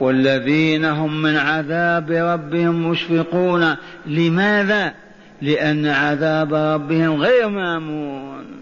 والذين 0.00 0.84
هم 0.84 1.22
من 1.22 1.36
عذاب 1.36 2.10
ربهم 2.10 2.90
مشفقون. 2.90 3.76
لماذا؟ 4.06 4.94
لأن 5.42 5.86
عذاب 5.86 6.54
ربهم 6.54 7.22
غير 7.22 7.48
مأمون. 7.48 8.53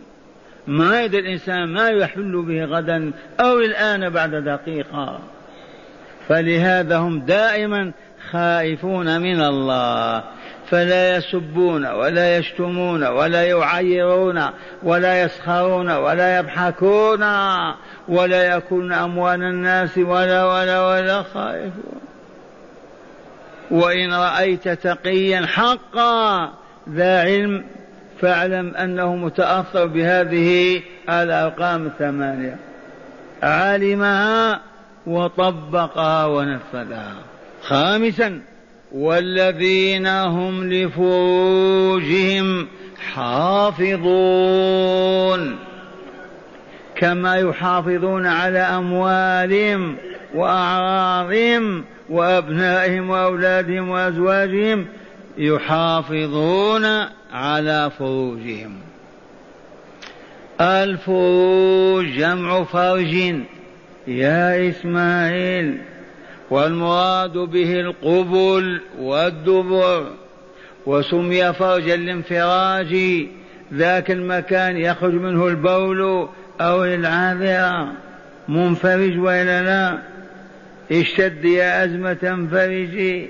ما 0.67 1.03
يدري 1.03 1.21
الإنسان 1.21 1.65
ما 1.65 1.89
يحل 1.89 2.43
به 2.43 2.65
غدا 2.65 3.13
أو 3.41 3.59
الآن 3.59 4.11
بعد 4.11 4.35
دقيقة. 4.35 5.19
فلهذا 6.29 6.99
هم 6.99 7.21
دائما 7.21 7.93
خائفون 8.31 9.21
من 9.21 9.41
الله. 9.41 10.25
فلا 10.71 11.17
يسبون 11.17 11.87
ولا 11.87 12.37
يشتمون 12.37 13.05
ولا 13.05 13.45
يعيرون 13.45 14.47
ولا 14.83 15.23
يسخرون 15.23 15.91
ولا 15.91 16.39
يضحكون 16.39 17.23
ولا 18.09 18.43
يأكلون 18.43 18.93
أموال 18.93 19.43
الناس 19.43 19.99
ولا 19.99 20.45
ولا 20.45 20.87
ولا 20.89 21.23
خائفون. 21.23 22.01
وإن 23.71 24.15
رأيت 24.15 24.69
تقيا 24.69 25.47
حقا 25.47 26.53
ذا 26.89 27.21
علم 27.21 27.65
فاعلم 28.23 28.75
أنه 28.75 29.17
متأثر 29.17 29.87
بهذه 29.87 30.81
الأرقام 31.09 31.87
الثمانية. 31.87 32.57
علمها 33.43 34.61
وطبقها 35.07 36.27
ونفذها. 36.27 37.15
خامسا 37.63 38.41
والذين 38.93 40.07
هم 40.07 40.73
لفروجهم 40.73 42.69
حافظون. 43.15 44.13
كما 46.97 47.37
يحافظون 47.37 48.27
على 48.27 48.59
أموالهم 48.59 49.97
وأعراضهم 50.35 51.85
وأبنائهم 52.11 53.11
وأولادهم 53.11 53.89
وأزواجهم 53.89 54.87
يحافظون 55.39 56.87
على 57.33 57.91
فروجهم. 57.99 58.73
الفروج 60.61 62.07
جمع 62.07 62.65
فرج. 62.65 63.35
يا 64.07 64.69
إسماعيل 64.69 65.79
والمراد 66.51 67.33
به 67.33 67.81
القبل 67.81 68.81
والدبر. 68.99 70.11
وسمي 70.87 71.53
فرجا 71.53 71.97
لانفراج 71.97 73.27
ذاك 73.75 74.11
المكان 74.11 74.77
يخرج 74.77 75.15
منه 75.15 75.47
البول 75.47 76.29
أو 76.61 76.85
العاذرة 76.85 77.93
منفرج 78.49 79.19
وإلا 79.19 79.63
لا؟ 79.63 79.99
اشتد 81.01 81.45
يا 81.45 81.85
أزمة 81.85 82.19
انفرجي 82.23 83.29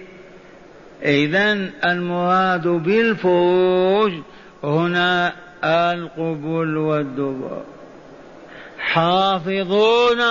إذا 1.04 1.52
المراد 1.84 2.68
بالفروج 2.68 4.12
هنا 4.64 5.32
القبول 5.64 6.76
والدبر. 6.76 7.62
حافظون 8.78 10.22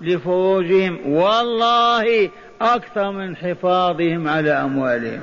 لفروجهم 0.00 0.98
والله 1.06 2.30
أكثر 2.60 3.10
من 3.10 3.36
حفاظهم 3.36 4.28
على 4.28 4.50
أموالهم 4.50 5.22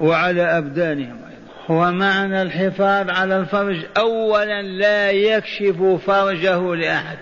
وعلى 0.00 0.42
أبدانهم 0.42 1.28
ومعنى 1.68 2.42
الحفاظ 2.42 3.10
على 3.10 3.38
الفرج 3.38 3.76
أولا 3.98 4.62
لا 4.62 5.10
يكشف 5.10 5.82
فرجه 6.06 6.74
لأحد 6.74 7.18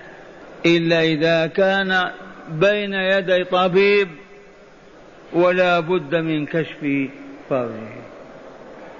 إلا 0.66 1.02
إذا 1.02 1.46
كان 1.46 2.10
بين 2.48 2.94
يدي 2.94 3.44
طبيب 3.44 4.08
ولا 5.32 5.80
بد 5.80 6.14
من 6.14 6.46
كشف 6.46 7.10
فرجه. 7.50 8.06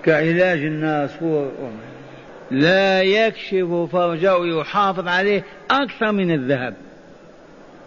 كعلاج 0.04 0.58
الناصور 0.58 1.52
لا 2.50 3.02
يكشف 3.02 3.88
فرجه 3.92 4.36
ويحافظ 4.36 5.08
عليه 5.08 5.44
أكثر 5.70 6.12
من 6.12 6.30
الذهب. 6.30 6.74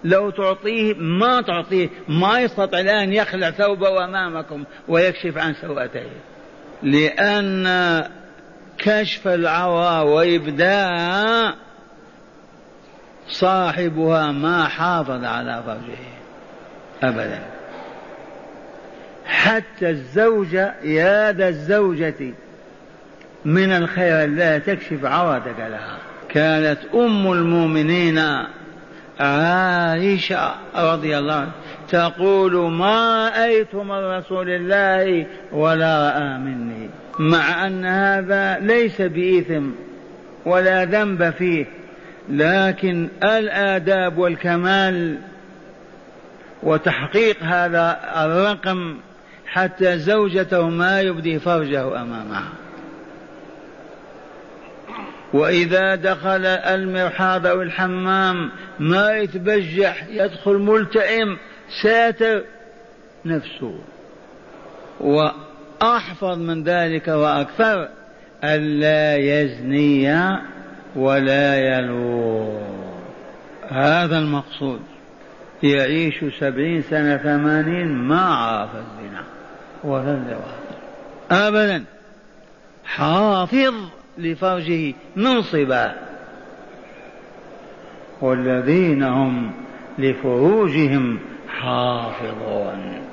لو 0.03 0.29
تعطيه 0.29 0.93
ما 0.93 1.41
تعطيه. 1.41 1.89
ما 2.07 2.39
يستطيع 2.39 2.79
الآن 2.79 3.13
يخلع 3.13 3.51
ثوبه 3.51 4.05
أمامكم 4.05 4.63
ويكشف 4.87 5.37
عن 5.37 5.53
سوءته. 5.53 6.05
لأن 6.83 8.03
كشف 8.77 9.27
العورى 9.27 10.09
وإبداء 10.09 11.55
صاحبها 13.27 14.31
ما 14.31 14.67
حافظ 14.67 15.23
على 15.23 15.63
فرجه. 15.65 15.97
أبدا. 17.03 17.58
حتى 19.29 19.89
الزوجة 19.89 20.73
يا 20.83 21.31
ذا 21.31 21.47
الزوجة. 21.47 22.33
من 23.45 23.71
الخير 23.71 24.25
لا 24.25 24.57
تكشف 24.57 25.05
عورتك 25.05 25.59
لها. 25.59 25.97
كانت 26.29 26.79
أم 26.93 27.31
المؤمنين 27.31 28.19
عائشة 29.19 30.51
رضي 30.75 31.17
الله 31.17 31.33
عنها 31.33 31.51
تقول 31.89 32.71
ما 32.71 33.29
رأيت 33.29 33.75
من 33.75 33.91
رسول 33.91 34.49
الله 34.49 35.25
ولا 35.51 36.09
رأى 36.09 36.37
مني. 36.37 36.89
مع 37.19 37.67
أن 37.67 37.85
هذا 37.85 38.59
ليس 38.59 39.01
بإثم 39.01 39.69
ولا 40.45 40.85
ذنب 40.85 41.29
فيه 41.29 41.65
لكن 42.29 43.07
الآداب 43.23 44.17
والكمال 44.17 45.17
وتحقيق 46.63 47.43
هذا 47.43 47.99
الرقم 48.15 48.97
حتى 49.51 49.97
زوجته 49.97 50.69
ما 50.69 51.01
يبدي 51.01 51.39
فرجه 51.39 52.01
أمامها. 52.01 52.49
وإذا 55.33 55.95
دخل 55.95 56.45
المرحاض 56.45 57.47
أو 57.47 57.61
الحمام 57.61 58.51
ما 58.79 59.11
يتبجح 59.11 60.03
يدخل 60.09 60.53
ملتئم 60.53 61.37
ساتر 61.83 62.43
نفسه. 63.25 63.79
وأحفظ 64.99 66.37
من 66.37 66.63
ذلك 66.63 67.07
وأكثر 67.07 67.89
ألا 68.43 69.15
يزني 69.15 70.37
ولا 70.95 71.55
يلو 71.55 72.59
هذا 73.69 74.17
المقصود. 74.17 74.81
يعيش 75.63 76.25
سبعين 76.39 76.81
سنة 76.81 77.17
ثمانين 77.17 77.87
ما 77.87 78.21
عرف 78.21 78.69
الزنا. 78.75 79.38
الزواج 79.83 80.19
أبدا. 81.31 81.83
حافظ 82.85 83.73
لفرجه 84.17 84.93
منصبا. 85.15 85.95
والذين 88.21 89.03
هم 89.03 89.51
لفروجهم 89.99 91.19
حافظون. 91.47 93.09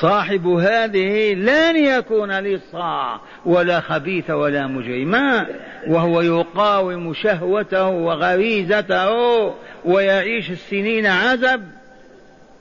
صاحب 0.00 0.46
هذه 0.46 1.34
لن 1.34 1.76
يكون 1.76 2.40
لصا 2.40 3.20
ولا 3.46 3.80
خبيث 3.80 4.30
ولا 4.30 4.66
مجرما 4.66 5.46
وهو 5.88 6.20
يقاوم 6.20 7.14
شهوته 7.14 7.88
وغريزته 7.88 9.10
ويعيش 9.84 10.50
السنين 10.50 11.06
عزب 11.06 11.62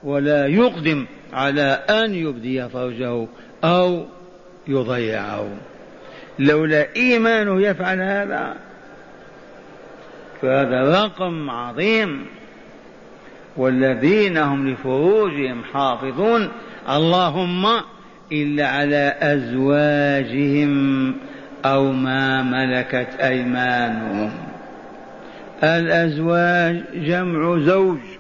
ولا 0.04 0.48
يقدم 0.48 1.06
على 1.34 1.80
أن 1.90 2.16
يبدي 2.16 2.70
فرجه 2.70 3.28
أو 3.64 4.06
يضيعه. 4.68 5.48
لولا 6.40 6.96
إيمانه 6.96 7.62
يفعل 7.62 8.02
هذا 8.02 8.54
فهذا 10.42 11.04
رقم 11.04 11.50
عظيم. 11.50 12.26
والذين 13.58 14.38
هم 14.38 14.70
لفروجهم 14.70 15.64
حافظون 15.74 16.50
اللهم 16.90 17.66
إلا 18.32 18.68
على 18.68 19.16
أزواجهم 19.22 21.16
أو 21.66 21.92
ما 21.92 22.44
ملكت 22.44 23.20
أيمانهم. 23.20 24.32
الأزواج 25.64 26.84
جمع 26.96 27.60
زوج. 27.60 28.17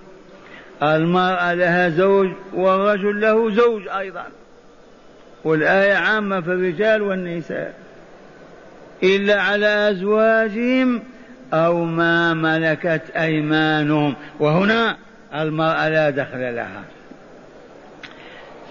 المرأة 0.84 1.54
لها 1.54 1.90
زوج 1.90 2.30
والرجل 2.54 3.22
له 3.22 3.52
زوج 3.52 3.88
أيضا. 3.88 4.24
والآية 5.44 5.94
عامة 5.94 6.42
في 6.42 6.48
الرجال 6.48 7.02
والنساء. 7.02 7.74
إلا 9.04 9.42
على 9.42 9.90
أزواجهم 9.90 11.04
أو 11.54 11.84
ما 11.84 12.34
ملكت 12.34 13.02
أيمانهم. 13.16 14.16
وهنا 14.40 14.98
المرأة 15.36 15.90
لا 15.90 16.10
دخل 16.10 16.56
لها. 16.56 16.84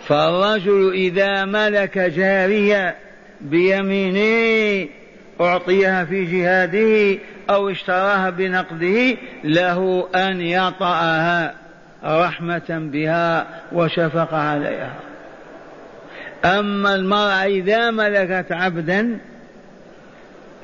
فالرجل 0.07 0.93
إذا 0.93 1.45
ملك 1.45 1.99
جارية 1.99 2.97
بيمينه 3.41 4.89
أعطيها 5.41 6.05
في 6.05 6.25
جهاده 6.25 7.19
أو 7.51 7.69
اشتراها 7.69 8.31
بنقده 8.31 9.17
له 9.45 10.09
أن 10.15 10.41
يطأها. 10.41 11.66
رحمة 12.05 12.65
بها 12.69 13.47
وشفقة 13.73 14.37
عليها. 14.37 14.95
أما 16.45 16.95
المرأة 16.95 17.45
إذا 17.45 17.91
ملكت 17.91 18.53
عبدا 18.53 19.19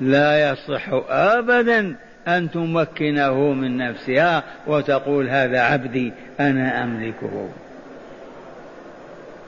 لا 0.01 0.51
يصح 0.51 0.89
أبدا 1.09 1.97
أن 2.29 2.51
تمكنه 2.51 3.53
من 3.53 3.77
نفسها 3.77 4.43
وتقول 4.67 5.29
هذا 5.29 5.61
عبدي 5.61 6.13
أنا 6.41 6.85
أملكه. 6.85 7.49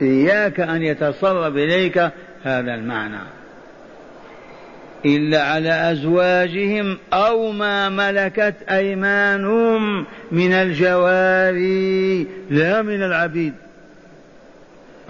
إياك 0.02 0.60
أن 0.60 0.82
يتصرف 0.82 1.56
إليك 1.56 1.98
هذا 2.44 2.74
المعنى. 2.74 3.43
إلا 5.06 5.42
على 5.42 5.92
أزواجهم 5.92 6.98
أو 7.12 7.52
ما 7.52 7.88
ملكت 7.88 8.54
أيمانهم 8.70 10.04
من 10.32 10.52
الجواري 10.52 12.26
لا 12.50 12.82
من 12.82 13.02
العبيد. 13.02 13.52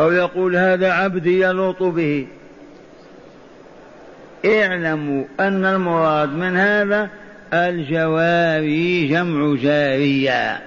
أو 0.00 0.12
يقول 0.12 0.56
هذا 0.56 0.92
عبدي 0.92 1.40
يلوط 1.40 1.82
به. 1.82 2.26
اعلموا 4.44 5.24
أن 5.40 5.64
المراد 5.64 6.28
من 6.28 6.56
هذا 6.56 7.08
الجواري 7.52 9.08
جمع 9.08 9.56
جارية. 9.62 10.60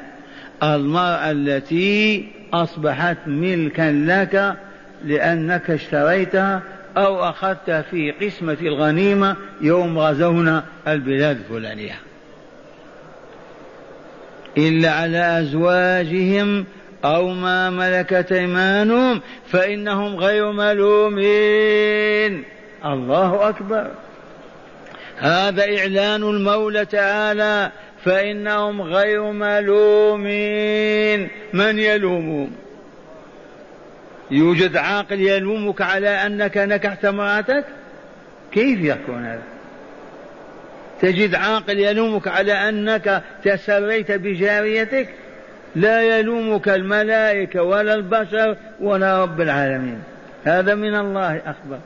المرأة 0.64 1.32
التي 1.32 2.28
أصبحت 2.54 3.18
ملكا 3.28 3.92
لك 3.92 4.56
لأنك 5.06 5.70
اشتريتها 5.70 6.62
أو 6.98 7.30
أخذتها 7.30 7.82
في 7.82 8.12
قسمة 8.12 8.58
الغنيمة 8.62 9.36
يوم 9.62 10.00
غزونا 10.00 10.64
البلاد 10.88 11.38
الفلانية. 11.38 12.00
إلا 14.58 14.92
على 14.92 15.40
أزواجهم 15.40 16.66
أو 17.06 17.28
ما 17.28 17.70
ملكت 17.70 18.32
أيمانهم 18.32 19.22
فإنهم 19.48 20.16
غير 20.16 20.52
ملومين. 20.52 22.44
الله 22.86 23.50
أكبر. 23.50 23.88
هذا 25.18 25.78
إعلان 25.78 26.24
المولى 26.24 26.86
تعالى 26.86 27.72
فإنهم 28.04 28.82
غير 28.82 29.32
ملومين. 29.32 31.30
من 31.54 31.80
يلومهم؟ 31.80 32.52
يوجد 34.32 34.78
عاقل 34.78 35.20
يلومك 35.20 35.82
على 35.82 36.10
أنك 36.10 36.58
نكحت 36.58 37.06
امرأتك؟ 37.06 37.66
كيف 38.52 38.80
يكون 38.80 39.26
هذا؟ 39.26 39.44
تجد 41.02 41.36
عاقل 41.36 41.80
يلومك 41.80 42.28
على 42.28 42.54
أنك 42.54 43.24
تسريت 43.44 44.12
بجاريتك؟ 44.12 45.10
لا 45.76 46.20
يلومك 46.20 46.70
الملائكة 46.70 47.64
ولا 47.64 47.94
البشر 47.94 48.58
ولا 48.80 49.22
رب 49.24 49.42
العالمين. 49.42 50.04
هذا 50.44 50.76
من 50.76 50.96
الله 50.96 51.38
أخبر. 51.38 51.80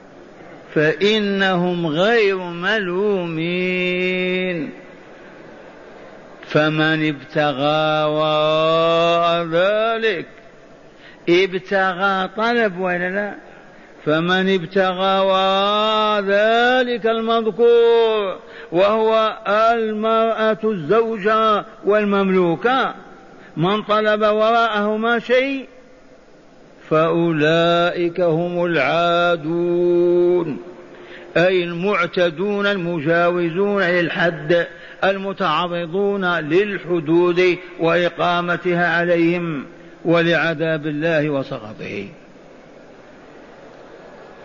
فإنهم 0.75 1.87
غير 1.87 2.37
ملومين. 2.37 4.01
فمن 6.47 7.09
ابتغى 7.09 8.03
وراء 8.03 9.45
ذلك 9.45 10.25
ابتغى 11.31 12.29
طلب 12.37 12.79
ولا 12.79 13.09
لا؟ 13.09 13.33
فمن 14.05 14.53
ابتغى 14.53 15.19
وراء 15.19 16.21
ذلك 16.21 17.05
المذكور 17.05 18.39
وهو 18.71 19.37
المرأة 19.47 20.57
الزوجة 20.63 21.65
والمملوكة. 21.85 22.93
من 23.57 23.81
طلب 23.81 24.21
وراءهما 24.21 25.19
شيء 25.19 25.65
فأولئك 26.89 28.21
هم 28.21 28.65
العادون. 28.65 30.57
أي 31.37 31.63
المعتدون 31.63 32.67
المجاوزون 32.67 33.83
للحد 33.83 34.67
المتعرضون 35.03 36.25
للحدود 36.25 37.57
وإقامتها 37.79 38.97
عليهم. 38.97 39.65
ولعذاب 40.05 40.87
الله 40.87 41.29
وسخطه 41.29 42.07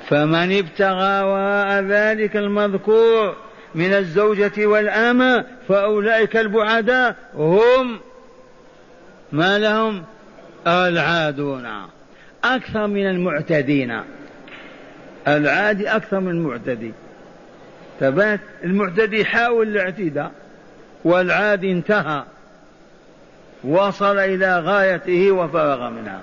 فمن 0.09 0.59
ابتغى 0.59 1.23
وراء 1.23 1.83
ذلك 1.83 2.37
المذكور 2.37 3.37
من 3.75 3.93
الزوجة 3.93 4.67
والأمة 4.67 5.45
فأولئك 5.69 6.37
البعداء 6.37 7.17
هم 7.35 8.01
ما 9.33 9.59
لهم؟ 9.59 10.05
العادون. 10.67 11.67
أكثر 12.45 12.87
من 12.87 13.07
المعتدين. 13.07 14.01
العادي 15.29 15.89
أكثر 15.89 16.21
من 16.21 16.31
المعتدي. 16.31 16.93
ثبات 18.01 18.41
المعتدي 18.65 19.25
حاول 19.25 19.69
الاعتداء 19.69 20.33
والعادي 21.05 21.73
انتهى. 21.73 22.25
وصل 23.67 24.19
إلى 24.19 24.61
غايته 24.61 25.33
وفرغ 25.33 25.91
منها. 25.91 26.21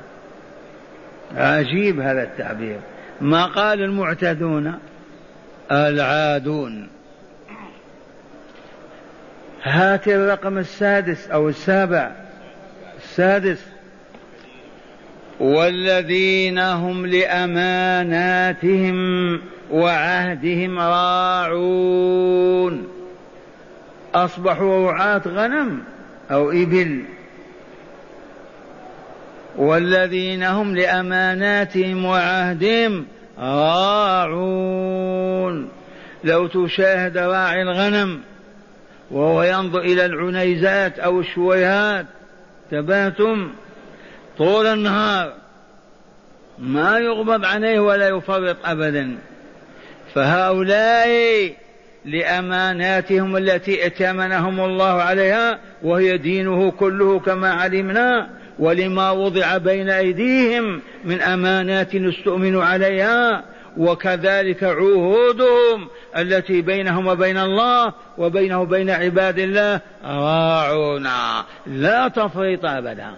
عجيب 1.36 1.99
هذا 1.99 2.23
التعبير. 2.23 2.79
ما 3.21 3.45
قال 3.45 3.82
المعتدون؟ 3.82 4.73
العادون. 5.71 6.88
هات 9.63 10.08
الرقم 10.08 10.58
السادس 10.58 11.27
أو 11.27 11.49
السابع. 11.49 12.12
السادس. 12.97 13.65
والذين 15.39 16.60
هم 16.60 17.06
لأماناتهم 17.06 18.97
وعهدهم 19.71 20.79
راعون. 20.79 22.13
أصبحوا 24.15 24.91
رعاة 24.91 25.21
غنم 25.27 25.84
أو 26.32 26.51
إبل. 26.51 27.03
والذين 29.57 30.43
هم 30.43 30.75
لأماناتهم 30.75 32.05
وعهدهم 32.05 33.05
راعون. 33.39 34.83
لو 36.23 36.47
تشاهد 36.47 37.17
راعي 37.17 37.61
الغنم 37.61 38.19
وهو 39.11 39.43
ينظر 39.43 39.79
إلى 39.79 40.05
العنيزات 40.05 40.99
أو 40.99 41.19
الشويهات 41.19 42.05
تباتم 42.71 43.49
طول 44.37 44.65
النهار 44.65 45.33
ما 46.59 46.99
يغضب 46.99 47.45
عليه 47.45 47.79
ولا 47.79 48.07
يفرط 48.07 48.57
أبدا. 48.65 49.17
فهؤلاء 50.13 51.09
لأماناتهم 52.05 53.37
التي 53.37 53.83
ائتمنهم 53.83 54.59
الله 54.59 55.01
عليها 55.01 55.59
وهي 55.83 56.17
دينه 56.17 56.71
كله 56.71 57.19
كما 57.19 57.53
علمنا 57.53 58.29
ولما 58.59 59.11
وضع 59.11 59.57
بين 59.57 59.89
أيديهم 59.89 60.81
من 61.05 61.21
أمانات 61.21 61.95
استؤمن 61.95 62.61
عليها 62.61 63.43
وكذلك 63.77 64.63
عهودهم 64.63 65.87
التي 66.17 66.61
بينهم 66.61 67.07
وبين 67.07 67.37
الله 67.37 67.93
وبينه 68.17 68.61
وبين 68.61 68.89
عباد 68.89 69.39
الله 69.39 69.79
راعونا 70.05 71.45
لا 71.67 72.07
تفريط 72.07 72.65
أبدا. 72.65 73.15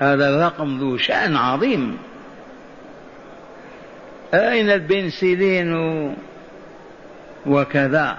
هذا 0.00 0.28
الرقم 0.28 0.78
ذو 0.78 0.96
شأن 0.96 1.36
عظيم. 1.36 1.98
أين 4.34 4.70
البنسلين 4.70 5.74
وكذا 7.46 8.18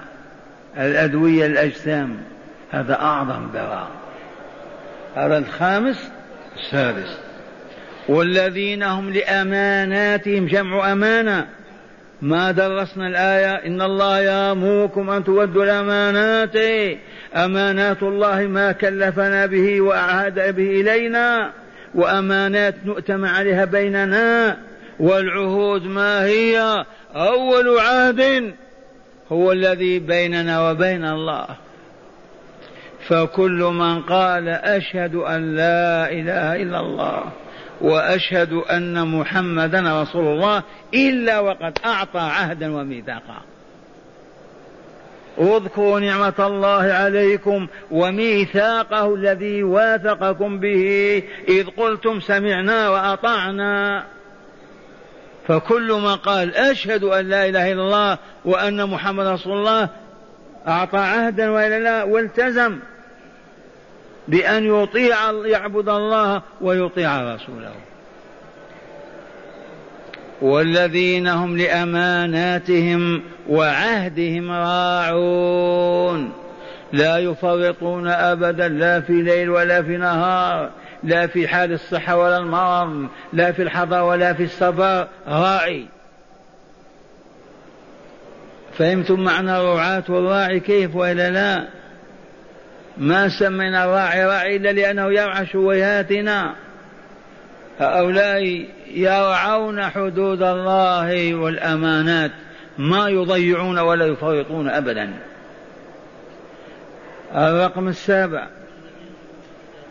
الأدوية 0.78 1.46
الأجسام؟ 1.46 2.16
هذا 2.70 2.94
أعظم 2.94 3.46
دواء 3.54 3.88
هذا 5.16 5.38
الخامس 5.38 6.10
السادس. 6.56 7.18
والذين 8.08 8.82
هم 8.82 9.10
لأماناتهم 9.10 10.46
جمع 10.46 10.92
أمانة. 10.92 11.46
ما 12.22 12.50
درسنا 12.50 13.06
الآية 13.08 13.66
إن 13.66 13.82
الله 13.82 14.20
يأمركم 14.20 15.10
أن 15.10 15.24
تودوا 15.24 15.64
الأمانات. 15.64 16.56
أمانات 17.34 18.02
الله 18.02 18.42
ما 18.42 18.72
كلفنا 18.72 19.46
به 19.46 19.80
وأعاد 19.80 20.56
به 20.56 20.80
إلينا 20.80 21.52
وأمانات 21.94 22.74
نؤتم 22.84 23.24
عليها 23.24 23.64
بيننا. 23.64 24.56
والعهود 25.00 25.86
ما 25.86 26.24
هي؟ 26.24 26.84
أول 27.16 27.78
عهد 27.78 28.52
هو 29.32 29.52
الذي 29.52 29.98
بيننا 29.98 30.70
وبين 30.70 31.04
الله. 31.04 31.46
فكل 33.08 33.70
من 33.72 34.02
قال 34.02 34.48
أشهد 34.48 35.14
أن 35.14 35.56
لا 35.56 36.10
إله 36.10 36.62
إلا 36.62 36.80
الله 36.80 37.22
وأشهد 37.80 38.52
أن 38.52 39.08
محمدا 39.08 40.02
رسول 40.02 40.26
الله 40.26 40.62
إلا 40.94 41.40
وقد 41.40 41.78
أعطى 41.86 42.18
عهدا 42.18 42.74
وميثاقا. 42.74 43.42
اذكروا 45.38 46.00
نعمة 46.00 46.34
الله 46.38 46.92
عليكم 46.92 47.66
وميثاقه 47.90 49.14
الذي 49.14 49.62
واثقكم 49.62 50.58
به 50.58 51.22
إذ 51.48 51.66
قلتم 51.66 52.20
سمعنا 52.20 52.88
وأطعنا. 52.88 54.04
فكل 55.48 55.92
من 55.92 56.16
قال 56.16 56.54
أشهد 56.54 57.04
أن 57.04 57.28
لا 57.28 57.48
إله 57.48 57.72
إلا 57.72 57.82
الله 57.82 58.18
وأن 58.44 58.86
محمد 58.86 59.26
رسول 59.26 59.58
الله 59.58 59.88
أعطى 60.68 60.98
عهدا 60.98 61.50
وإلا 61.50 61.78
لا 61.78 62.02
والتزم. 62.02 62.78
بأن 64.28 64.82
يطيع 64.82 65.16
يعبد 65.44 65.88
الله 65.88 66.42
ويطيع 66.60 67.34
رسوله. 67.34 67.72
والذين 70.42 71.28
هم 71.28 71.56
لأماناتهم 71.56 73.22
وعهدهم 73.48 74.50
راعون. 74.50 76.32
لا 76.92 77.18
يفرطون 77.18 78.08
أبدا 78.08 78.68
لا 78.68 79.00
في 79.00 79.12
ليل 79.12 79.50
ولا 79.50 79.82
في 79.82 79.96
نهار 79.96 80.70
لا 81.04 81.26
في 81.26 81.48
حال 81.48 81.72
الصحة 81.72 82.16
ولا 82.16 82.38
المرض 82.38 83.08
لا 83.32 83.52
في 83.52 83.62
الحضر 83.62 84.02
ولا 84.02 84.32
في 84.32 84.42
السفر. 84.42 85.08
راعي. 85.28 85.86
فهمتم 88.78 89.20
معنى 89.20 89.60
الرعاة 89.60 90.04
والراعي 90.08 90.60
كيف 90.60 90.96
وإلا 90.96 91.30
لا؟ 91.30 91.66
ما 92.98 93.28
سمينا 93.28 93.84
الراعي 93.84 94.26
راعي 94.26 94.56
إلا 94.56 94.72
لأنه 94.72 95.12
يرعى 95.12 95.46
شويهاتنا 95.46 96.54
هؤلاء 97.80 98.66
يرعون 98.94 99.84
حدود 99.84 100.42
الله 100.42 101.34
والأمانات 101.34 102.30
ما 102.78 103.08
يضيعون 103.08 103.78
ولا 103.78 104.06
يفرطون 104.06 104.68
أبدا. 104.68 105.14
الرقم 107.34 107.88
السابع. 107.88 108.46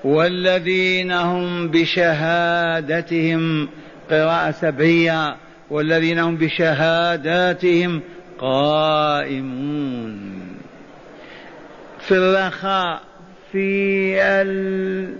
والذين 0.03 1.11
هم 1.11 1.67
بشهادتهم 1.67 3.69
قراءة 4.09 4.51
سبعية 4.51 5.35
والذين 5.69 6.19
هم 6.19 6.37
بشهاداتهم 6.37 8.01
قائمون. 8.39 10.34
في 12.07 12.11
الرخاء 12.11 13.01
في 13.51 14.21
ال... 14.21 15.15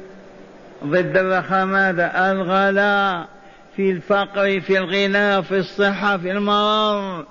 ضد 0.84 1.18
الرخاء 1.18 1.66
ماذا؟ 1.66 2.32
الغلاء 2.32 3.28
في 3.76 3.92
الفقر 3.92 4.62
في 4.62 4.78
الغنى 4.78 5.44
في 5.44 5.58
الصحة 5.58 6.18
في 6.18 6.32
المرض 6.32 7.26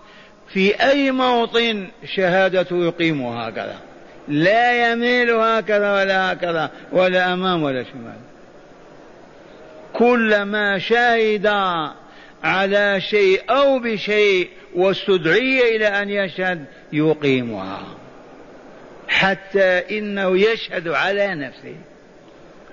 في 0.49 0.83
أي 0.83 1.11
موطن 1.11 1.87
شهادته 2.17 2.85
يقيمها 2.85 3.49
هكذا. 3.49 3.77
لا 4.29 4.93
يميل 4.93 5.31
هكذا 5.31 5.93
ولا 5.93 6.33
هكذا 6.33 6.71
ولا 6.93 7.33
أمام 7.33 7.63
ولا 7.63 7.83
شمال. 7.83 8.19
كلما 9.93 10.79
شهد 10.79 11.47
على 12.45 13.01
شيء 13.01 13.43
أو 13.51 13.79
بشيء 13.79 14.49
واستدعي 14.75 15.77
إلى 15.77 15.87
أن 15.87 16.11
يشهد 16.11 16.65
يقيمها. 16.93 17.83
حتى 19.09 19.99
إنه 19.99 20.39
يشهد 20.39 20.89
على 20.89 21.35
نفسه 21.35 21.77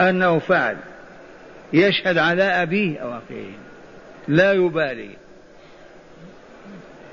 أنه 0.01 0.39
فعل. 0.39 0.77
يشهد 1.73 2.17
على 2.17 2.43
أبيه 2.43 2.99
أو 2.99 3.09
أخيه. 3.09 3.51
لا 4.27 4.53
يبالي. 4.53 5.09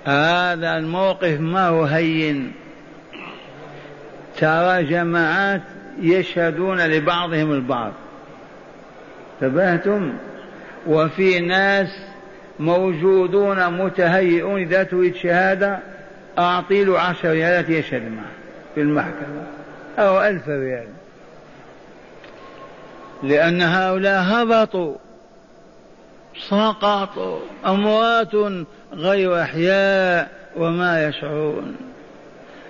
هذا 0.05 0.77
الموقف 0.77 1.41
ما 1.41 1.69
هو 1.69 1.85
هين. 1.85 2.53
ترى 4.39 4.85
جماعات 4.85 5.63
يشهدون 6.01 6.81
لبعضهم 6.81 7.53
البعض. 7.53 7.93
تبهتم 9.41 10.13
وفي 10.87 11.41
ناس 11.41 11.89
موجودون 12.59 13.71
متهيئون 13.73 14.61
إذا 14.61 14.83
تريد 14.83 15.17
شهادة 15.17 15.79
أعطي 16.39 16.85
له 16.85 17.01
عشر 17.01 17.31
ريالات 17.31 17.69
يشهد 17.71 18.03
معه. 18.03 18.38
في 18.79 18.83
المحكمة. 18.83 19.47
أو 19.99 20.23
ألف 20.23 20.49
ريال. 20.49 20.89
لأن 23.23 23.63
هؤلاء 23.63 24.23
هبطوا. 24.23 24.95
سقطوا. 26.49 27.41
أموات 27.67 28.35
غير 28.93 29.43
أحياء 29.43 30.31
وما 30.57 31.09
يشعرون. 31.09 31.77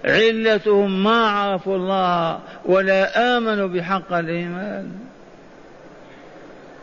علتهم 0.05 1.05
ما 1.05 1.31
عرفوا 1.31 1.77
الله 1.77 2.39
ولا 2.65 3.37
آمنوا 3.37 3.69
بحق 3.69 4.13
الإيمان. 4.13 4.93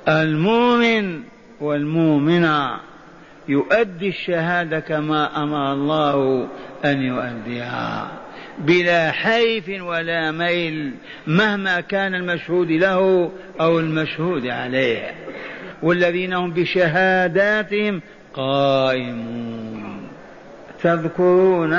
المؤمن 0.08 1.24
والمؤمنة 1.62 2.80
يؤدي 3.48 4.10
الشهادة 4.10 4.80
كما 4.80 5.44
أمر 5.44 5.74
الله 5.74 6.48
أن 6.86 7.02
يؤديها. 7.02 8.25
بلا 8.60 9.12
حيف 9.12 9.70
ولا 9.82 10.32
ميل 10.32 10.92
مهما 11.28 11.82
كان 11.82 12.16
المشهود 12.16 12.72
له 12.72 13.32
أو 13.60 13.80
المشهود 13.80 14.48
عليه. 14.48 15.12
والذين 15.82 16.34
هم 16.34 16.52
بشهاداتهم 16.52 18.02
قائمون. 18.34 20.08
تذكرون 20.84 21.74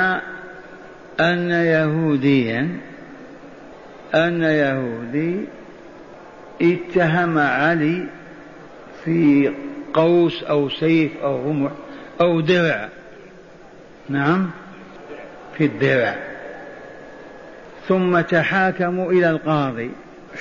أن 1.19 1.51
يهوديا 1.51 2.69
أن 4.15 4.43
يهودي 4.43 5.35
اتهم 6.61 7.37
علي 7.37 8.03
في 9.05 9.53
قوس 9.93 10.43
أو 10.43 10.69
سيف 10.69 11.11
أو 11.23 11.49
رمح 11.49 11.71
أو 12.21 12.39
درع. 12.41 12.89
نعم 14.09 14.49
في 15.57 15.65
الدرع. 15.65 16.26
ثم 17.87 18.21
تحاكموا 18.21 19.11
إلى 19.11 19.29
القاضي. 19.29 19.91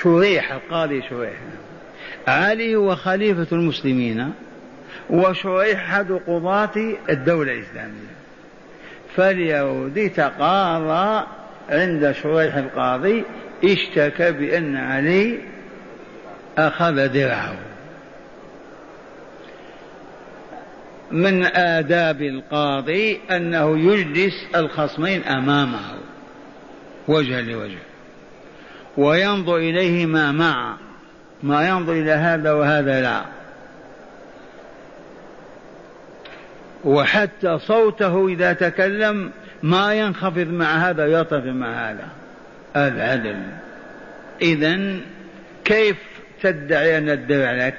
شريح 0.02 0.52
القاضي 0.52 1.02
شريح. 1.10 1.36
علي 2.28 2.76
هو 2.76 2.96
خليفة 2.96 3.46
المسلمين 3.52 4.32
وشريح 5.10 5.90
أحد 5.90 6.12
قضاة 6.12 6.94
الدولة 7.10 7.52
الإسلامية. 7.52 8.16
فاليهودي 9.16 10.08
تقاضى 10.08 11.26
عند 11.68 12.12
شريح 12.22 12.56
القاضي 12.56 13.24
اشتكى 13.64 14.32
بأن 14.32 14.76
علي 14.76 15.38
أخذ 16.58 17.08
درعه. 17.08 17.56
من 21.10 21.44
آداب 21.44 22.22
القاضي 22.22 23.20
أنه 23.30 23.78
يجلس 23.78 24.46
الخصمين 24.56 25.22
أمامه. 25.22 26.05
وجها 27.08 27.42
لوجه. 27.42 27.78
وينظر 28.96 29.56
إليهما 29.56 30.32
معا 30.32 30.76
ما 31.42 31.68
ينظر 31.68 31.92
إلى 31.92 32.12
هذا 32.12 32.52
وهذا 32.52 33.00
لا. 33.00 33.22
وحتى 36.84 37.58
صوته 37.58 38.28
إذا 38.28 38.52
تكلم 38.52 39.30
ما 39.62 39.94
ينخفض 39.94 40.48
مع 40.48 40.76
هذا 40.76 41.04
ويرتفع 41.04 41.50
مع 41.50 41.90
هذا. 41.90 42.08
العدل. 42.76 43.42
إذا 44.42 44.96
كيف 45.64 45.96
تدعي 46.42 46.98
أن 46.98 47.10
الدرع 47.10 47.52
لك؟ 47.66 47.74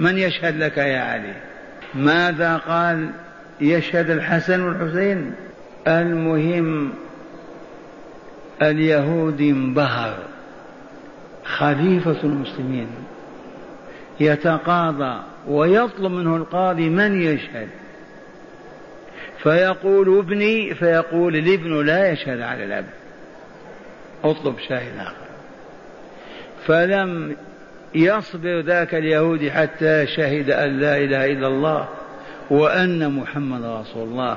من 0.00 0.18
يشهد 0.18 0.56
لك 0.56 0.78
يا 0.78 0.98
علي؟ 0.98 1.34
ماذا 1.94 2.56
قال 2.56 3.10
يشهد 3.60 4.10
الحسن 4.10 4.60
والحسين؟ 4.60 5.32
المهم 5.86 6.92
اليهودي 8.62 9.50
انبهر. 9.50 10.18
خليفة 11.44 12.16
المسلمين 12.24 12.88
يتقاضى 14.20 15.22
ويطلب 15.48 16.12
منه 16.12 16.36
القاضي 16.36 16.88
من 16.88 17.22
يشهد. 17.22 17.68
فيقول 19.42 20.18
ابني 20.18 20.74
فيقول 20.74 21.36
الابن 21.36 21.86
لا 21.86 22.10
يشهد 22.10 22.40
على 22.40 22.64
الأب. 22.64 22.86
اطلب 24.24 24.58
شاهد 24.68 24.98
آخر. 24.98 25.14
فلم 26.66 27.36
يصبر 27.94 28.60
ذاك 28.60 28.94
اليهودي 28.94 29.52
حتى 29.52 30.06
شهد 30.06 30.50
أن 30.50 30.80
لا 30.80 30.96
إله 30.96 31.26
إلا 31.26 31.46
الله 31.46 31.88
وأن 32.50 33.12
محمد 33.12 33.64
رسول 33.64 34.08
الله 34.08 34.36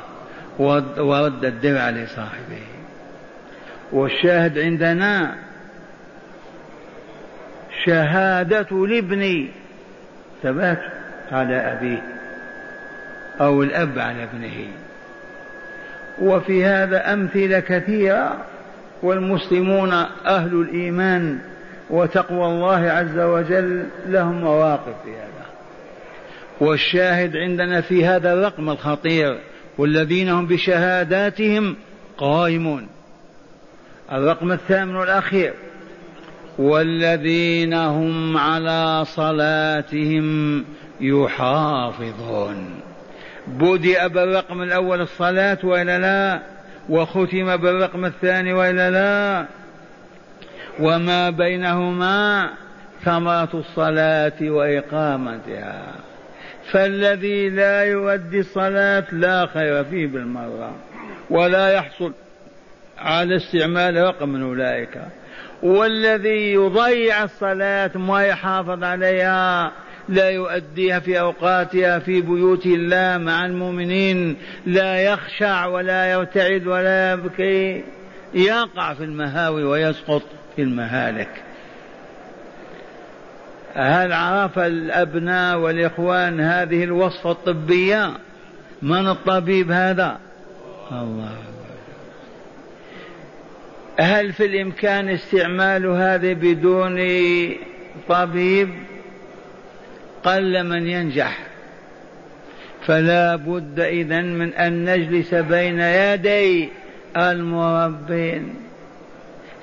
ورد 0.97 1.45
الدرع 1.45 1.89
لصاحبه. 1.89 2.74
والشاهد 3.91 4.59
عندنا 4.59 5.35
شهادة 7.85 8.67
الابن 8.71 9.47
ثبات 10.43 10.81
على 11.31 11.55
أبيه 11.55 12.01
أو 13.41 13.63
الأب 13.63 13.99
على 13.99 14.23
ابنه. 14.23 14.67
وفي 16.21 16.65
هذا 16.65 17.13
أمثلة 17.13 17.59
كثيرة 17.59 18.45
والمسلمون 19.03 19.93
أهل 20.25 20.61
الإيمان 20.61 21.39
وتقوى 21.89 22.45
الله 22.45 22.89
عز 22.89 23.19
وجل 23.19 23.83
لهم 24.07 24.41
مواقف 24.41 24.93
في 25.03 25.11
هذا. 25.11 25.45
والشاهد 26.59 27.37
عندنا 27.37 27.81
في 27.81 28.05
هذا 28.05 28.33
الرقم 28.33 28.69
الخطير 28.69 29.39
والذين 29.77 30.29
هم 30.29 30.47
بشهاداتهم 30.47 31.75
قائمون. 32.17 32.87
الرقم 34.11 34.51
الثامن 34.51 34.95
والأخير. 34.95 35.53
والذين 36.57 37.73
هم 37.73 38.37
على 38.37 39.05
صلاتهم 39.05 40.65
يحافظون. 41.01 42.79
بدأ 43.47 44.07
بالرقم 44.07 44.61
الأول 44.61 45.01
الصلاة 45.01 45.57
وإلا 45.63 45.99
لا 45.99 46.41
وختم 46.89 47.57
بالرقم 47.57 48.05
الثاني 48.05 48.53
وإلا 48.53 48.91
لا. 48.91 49.45
وما 50.79 51.29
بينهما 51.29 52.49
ثمرة 53.03 53.49
الصلاة 53.53 54.41
وإقامتها. 54.41 55.95
فالذي 56.71 57.49
لا 57.49 57.83
يؤدي 57.83 58.39
الصلاة 58.39 59.05
لا 59.11 59.45
خير 59.45 59.83
فيه 59.83 60.07
بالمرة 60.07 60.71
ولا 61.29 61.73
يحصل 61.73 62.11
على 62.97 63.35
استعمال 63.35 63.95
رقم 63.95 64.29
من 64.29 64.43
أولئك. 64.43 65.01
والذي 65.63 66.53
يضيع 66.53 67.23
الصلاة 67.23 67.97
ما 67.97 68.23
يحافظ 68.23 68.83
عليها 68.83 69.71
لا 70.09 70.29
يؤديها 70.29 70.99
في 70.99 71.19
أوقاتها 71.19 71.99
في 71.99 72.21
بيوت 72.21 72.65
الله 72.65 73.17
مع 73.17 73.45
المؤمنين 73.45 74.37
لا 74.65 74.97
يخشع 74.97 75.65
ولا 75.65 76.11
يرتعد 76.11 76.67
ولا 76.67 77.11
يبكي. 77.11 77.83
يقع 78.33 78.93
في 78.93 79.03
المهاوي 79.03 79.63
ويسقط 79.63 80.21
في 80.55 80.61
المهالك. 80.61 81.29
هل 83.73 84.13
عرف 84.13 84.59
الأبناء 84.59 85.57
والإخوان 85.57 86.39
هذه 86.39 86.83
الوصفة 86.83 87.31
الطبية؟ 87.31 88.11
من 88.81 89.07
الطبيب 89.07 89.71
هذا؟ 89.71 90.17
الله. 90.91 91.54
هل 93.99 94.33
في 94.33 94.45
الإمكان 94.45 95.09
استعمال 95.09 95.85
هذه 95.85 96.33
بدون 96.33 96.99
طبيب؟ 98.09 98.69
قل 100.23 100.63
من 100.63 100.87
ينجح. 100.87 101.39
فلا 102.85 103.35
بد 103.35 103.79
إذا 103.79 104.21
من 104.21 104.53
أن 104.53 104.85
نجلس 104.85 105.33
بين 105.33 105.79
يدي 105.79 106.69
المربين 107.17 108.53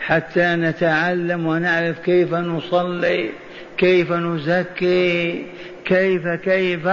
حتى 0.01 0.55
نتعلم 0.55 1.47
ونعرف 1.47 1.99
كيف 1.99 2.35
نصلي 2.35 3.31
كيف 3.79 4.13
نزكي 4.13 5.47
كيف 5.85 6.29
كيف. 6.29 6.87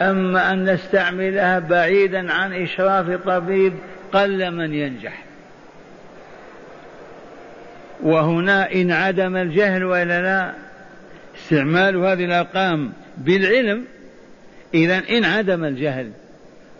أما 0.00 0.52
أن 0.52 0.64
نستعملها 0.64 1.58
بعيدا 1.58 2.32
عن 2.32 2.52
إشراف 2.52 3.10
طبيب 3.10 3.72
قل 4.12 4.50
من 4.50 4.74
ينجح. 4.74 5.25
وهنا 8.02 8.72
إن 8.74 8.92
عدم 8.92 9.36
الجهل 9.36 9.84
ولا 9.84 10.22
لا 10.22 10.52
استعمال 11.36 11.96
هذه 11.96 12.24
الأرقام 12.24 12.92
بالعلم 13.18 13.84
إذا 14.74 15.02
إن 15.10 15.24
عدم 15.24 15.64
الجهل 15.64 16.10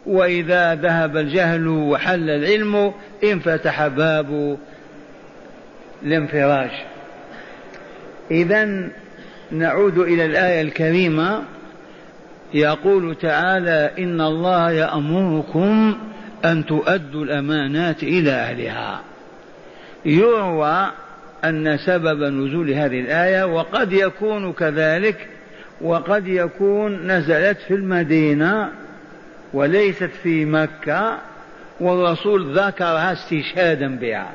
وإذا 0.06 0.74
ذهب 0.74 1.16
الجهل 1.16 1.68
وحل 1.68 2.30
العلم 2.30 2.92
انفتح 3.24 3.86
باب 3.86 4.58
الانفراج 6.02 6.70
إذا 8.30 8.88
نعود 9.50 9.98
إلى 9.98 10.24
الآية 10.24 10.60
الكريمة 10.62 11.42
يقول 12.54 13.14
تعالى 13.14 13.90
إن 13.98 14.20
الله 14.20 14.70
يأمركم 14.70 15.98
أن 16.44 16.66
تؤدوا 16.66 17.24
الأمانات 17.24 18.02
إلى 18.02 18.30
أهلها. 18.30 19.00
يروى 20.04 20.90
أن 21.48 21.76
سبب 21.76 22.22
نزول 22.22 22.70
هذه 22.70 23.00
الآية 23.00 23.44
وقد 23.44 23.92
يكون 23.92 24.52
كذلك 24.52 25.28
وقد 25.80 26.26
يكون 26.26 27.12
نزلت 27.12 27.58
في 27.58 27.74
المدينة 27.74 28.70
وليست 29.52 30.10
في 30.22 30.44
مكة 30.44 31.18
والرسول 31.80 32.58
ذكرها 32.58 33.12
استشهادا 33.12 33.96
بها. 33.96 34.30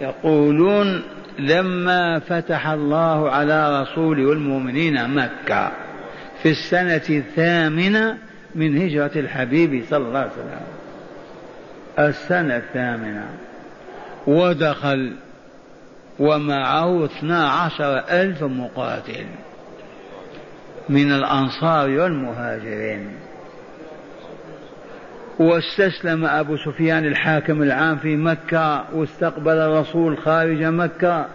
يقولون 0.00 1.02
لما 1.38 2.18
فتح 2.18 2.68
الله 2.68 3.30
على 3.30 3.82
رسوله 3.82 4.26
والمؤمنين 4.26 5.08
مكة 5.14 5.72
في 6.42 6.50
السنة 6.50 7.02
الثامنة 7.10 8.18
من 8.54 8.82
هجرة 8.82 9.10
الحبيب 9.16 9.84
صلى 9.90 10.08
الله 10.08 10.18
عليه 10.18 10.30
وسلم. 10.30 10.60
السنة 11.98 12.56
الثامنة. 12.56 13.26
ودخل 14.26 15.12
ومعه 16.18 17.04
اثنا 17.04 17.48
عشر 17.48 17.98
ألف 17.98 18.42
مقاتل 18.42 19.26
من 20.88 21.12
الأنصار 21.12 21.90
والمهاجرين. 21.90 23.10
واستسلم 25.38 26.24
أبو 26.24 26.56
سفيان 26.56 27.04
الحاكم 27.04 27.62
العام 27.62 27.96
في 27.96 28.16
مكة 28.16 28.84
واستقبل 28.94 29.52
الرسول 29.52 30.18
خارج 30.18 30.62
مكة 30.62 31.26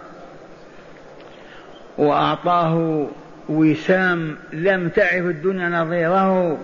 وأعطاه 1.98 3.06
وسام 3.48 4.36
لم 4.52 4.88
تعرف 4.88 5.24
الدنيا 5.26 5.68
نظيره. 5.68 6.58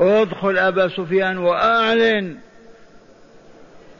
ادخل 0.00 0.58
أبا 0.58 0.88
سفيان 0.88 1.38
وأعلن 1.38 2.36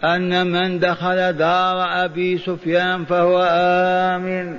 أن 0.04 0.46
من 0.46 0.78
دخل 0.78 1.32
دار 1.32 2.04
أبي 2.04 2.38
سفيان 2.38 3.04
فهو 3.04 3.48
آمن. 3.50 4.58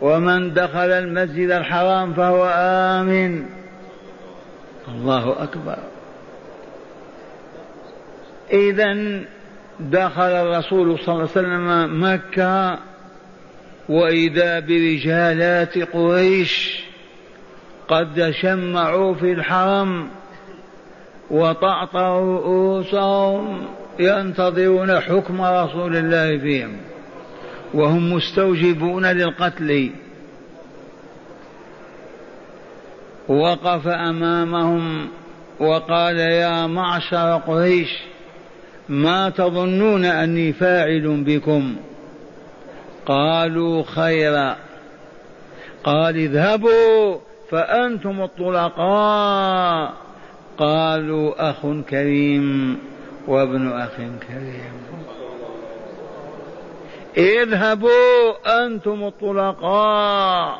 ومن 0.00 0.54
دخل 0.54 0.90
المسجد 0.90 1.50
الحرام 1.50 2.14
فهو 2.14 2.44
آمن. 2.54 3.46
الله 4.88 5.42
أكبر. 5.42 5.78
إذا 8.52 9.20
دخل 9.80 10.22
الرسول 10.22 10.98
صلى 10.98 11.08
الله 11.08 11.20
عليه 11.20 11.22
وسلم 11.22 12.04
مكة 12.04 12.78
وإذا 13.88 14.60
برجالات 14.60 15.78
قريش 15.78 16.84
قد 17.88 18.30
شمعوا 18.30 19.14
في 19.14 19.32
الحرم 19.32 20.08
وطأطأوا 21.30 22.38
رؤوسهم. 22.38 23.77
ينتظرون 23.98 25.00
حكم 25.00 25.42
رسول 25.42 25.96
الله 25.96 26.38
فيهم 26.38 26.76
وهم 27.74 28.12
مستوجبون 28.12 29.06
للقتل. 29.06 29.90
وقف 33.28 33.88
أمامهم 33.88 35.08
وقال 35.60 36.18
يا 36.18 36.66
معشر 36.66 37.36
قريش 37.46 37.88
ما 38.88 39.30
تظنون 39.30 40.04
أني 40.04 40.52
فاعل 40.52 41.24
بكم؟ 41.26 41.76
قالوا 43.06 43.82
خيرا 43.82 44.56
قال 45.84 46.16
اذهبوا 46.16 47.18
فأنتم 47.50 48.22
الطلقاء. 48.22 49.92
قالوا 50.58 51.50
أخ 51.50 51.56
كريم. 51.90 52.78
وابن 53.28 53.72
أخ 53.72 53.96
كريم. 53.96 54.72
اذهبوا 57.16 58.66
أنتم 58.66 59.04
الطلقاء. 59.04 60.58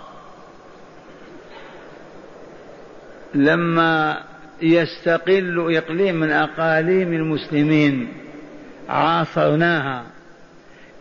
لما 3.35 4.19
يستقل 4.63 5.77
إقليم 5.77 6.15
من 6.15 6.31
أقاليم 6.31 7.13
المسلمين 7.13 8.09
عاصرناها 8.89 10.03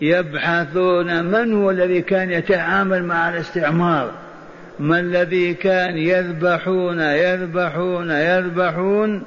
يبحثون 0.02 1.24
من 1.24 1.54
هو 1.54 1.72
الذي 1.72 2.02
كان 2.02 2.32
يتعامل 2.32 3.04
مع 3.04 3.30
الاستعمار؟ 3.30 4.12
ما 4.80 5.00
الذي 5.00 5.54
كان 5.54 5.98
يذبحون 5.98 7.00
يذبحون 7.00 8.12
يذبحون؟ 8.12 9.24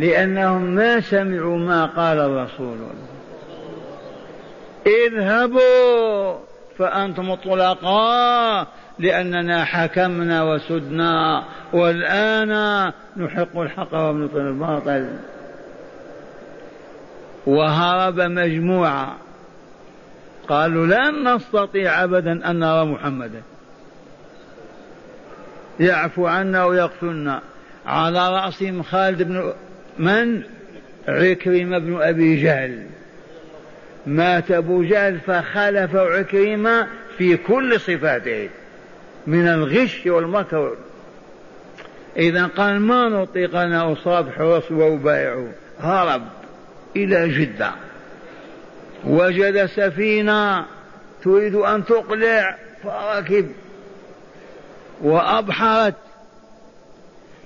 لأنهم 0.00 0.62
ما 0.62 1.00
سمعوا 1.00 1.58
ما 1.58 1.86
قال 1.86 2.18
الرسول. 2.18 2.78
اذهبوا 4.86 6.38
فأنتم 6.78 7.30
الطلقاء 7.30 8.66
لأننا 8.98 9.64
حكمنا 9.64 10.42
وسدنا 10.42 11.44
والآن 11.72 12.52
نحق 13.16 13.58
الحق 13.58 13.94
ونبطل 13.94 14.40
الباطل. 14.40 15.08
وهرب 17.46 18.20
مجموعة. 18.20 19.16
قالوا 20.48 20.86
لن 20.86 21.34
نستطيع 21.34 22.04
أبدا 22.04 22.50
أن 22.50 22.58
نرى 22.58 22.84
محمدا. 22.84 23.42
يعفو 25.80 26.26
عنا 26.26 26.64
ويقتلنا. 26.64 27.40
على 27.86 28.28
رأسهم 28.28 28.82
خالد 28.82 29.22
بن 29.22 29.52
من? 30.00 30.42
عكرمة 31.08 31.78
بن 31.78 32.02
أبي 32.02 32.42
جهل. 32.42 32.86
مات 34.06 34.50
أبو 34.50 34.82
جهل 34.82 35.20
فخلف 35.20 35.96
عكرمة 35.96 36.86
في 37.18 37.36
كل 37.36 37.80
صفاته 37.80 38.48
من 39.26 39.48
الغش 39.48 40.06
والمكر. 40.06 40.76
إذا 42.16 42.46
قال 42.46 42.80
ما 42.80 43.08
نطيق 43.08 43.56
أن 43.56 43.72
أصاب 43.72 44.30
حرص 44.30 44.70
وأبايعه 44.70 45.48
هرب 45.80 46.22
إلى 46.96 47.28
جدة. 47.28 47.70
وجد 49.04 49.66
سفينة 49.66 50.64
تريد 51.24 51.54
أن 51.54 51.84
تقلع 51.84 52.56
فركب 52.84 53.52
وأبحرت. 55.00 55.94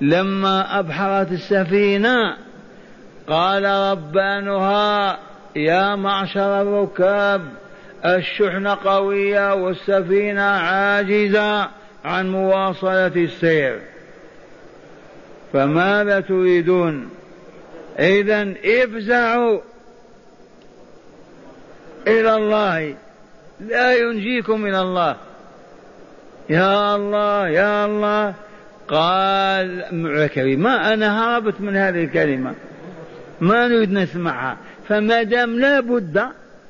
لما 0.01 0.78
أبحرت 0.78 1.32
السفينة 1.32 2.36
قال 3.28 3.64
ربانها 3.64 5.18
يا 5.57 5.97
معشر 5.97 6.62
الركاب 6.62 7.42
الشحنة 8.05 8.74
قوية 8.84 9.55
والسفينة 9.55 10.42
عاجزة 10.42 11.68
عن 12.05 12.32
مواصلة 12.32 13.07
السير. 13.07 13.80
فماذا 15.53 16.20
تريدون؟ 16.20 17.11
إذا 17.99 18.55
افزعوا 18.64 19.61
إلى 22.07 22.36
الله 22.36 22.95
لا 23.61 23.95
ينجيكم 23.95 24.61
من 24.61 24.74
الله. 24.74 25.16
يا 26.51 26.97
الله 26.97 27.49
يا 27.49 27.84
الله 27.84 28.34
قال 28.89 29.85
معكري 29.93 30.57
ما 30.57 30.95
أنا 30.95 31.37
هربت 31.37 31.61
من 31.61 31.76
هذه 31.76 32.05
الكلمة. 32.05 32.55
ما 33.41 33.68
نريد 33.68 33.93
نسمعها. 33.93 34.57
فما 34.89 35.22
دام 35.22 35.61
لا 35.61 35.80
بد 35.80 36.22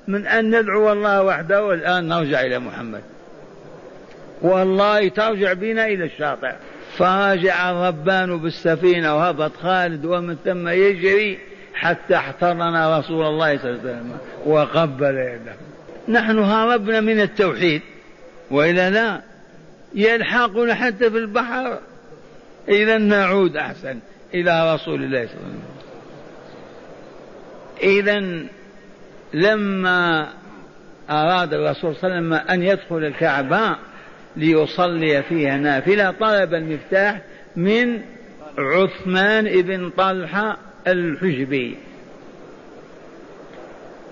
من 0.08 0.26
أن 0.26 0.60
ندعو 0.60 0.92
الله 0.92 1.22
وحده 1.22 1.64
والآن 1.64 2.08
نرجع 2.08 2.40
إلى 2.40 2.58
محمد. 2.58 3.00
والله 4.42 5.08
ترجع 5.08 5.52
بنا 5.52 5.86
إلى 5.86 6.04
الشاطئ. 6.04 6.52
فرجع 6.96 7.70
الربان 7.70 8.38
بالسفينة 8.38 9.16
وهبط 9.16 9.56
خالد 9.56 10.04
ومن 10.04 10.36
ثم 10.44 10.68
يجري 10.68 11.38
حتى 11.74 12.16
احتضن 12.16 12.98
رسول 12.98 13.26
الله 13.26 13.58
صلى 13.58 13.70
الله 13.70 13.80
عليه 13.80 13.90
وسلم 13.90 14.16
وقبل 14.46 15.14
يده. 15.16 15.54
نحن 16.08 16.38
هربنا 16.38 17.00
من 17.00 17.20
التوحيد 17.20 17.82
وإلا 18.50 18.90
لا 18.90 19.20
يلحقنا 19.94 20.74
حتى 20.74 21.10
في 21.10 21.18
البحر. 21.18 21.78
إذا 22.68 22.98
نعود 22.98 23.56
أحسن 23.56 23.98
إلى 24.34 24.74
رسول 24.74 25.02
الله 25.04 25.26
صلى 25.26 25.36
الله 25.36 25.46
عليه 25.46 25.58
وسلم. 25.58 25.74
إذا 27.82 28.46
لما 29.34 30.28
أراد 31.10 31.54
الرسول 31.54 31.96
صلى 31.96 32.04
الله 32.04 32.16
عليه 32.16 32.26
وسلم 32.26 32.50
أن 32.50 32.62
يدخل 32.62 33.04
الكعبة 33.04 33.76
ليصلي 34.36 35.22
فيها 35.22 35.56
نافلة 35.56 36.10
طلب 36.10 36.54
المفتاح 36.54 37.20
من 37.56 38.00
عثمان 38.58 39.62
بن 39.62 39.90
طلحة 39.90 40.58
الحجبي. 40.86 41.76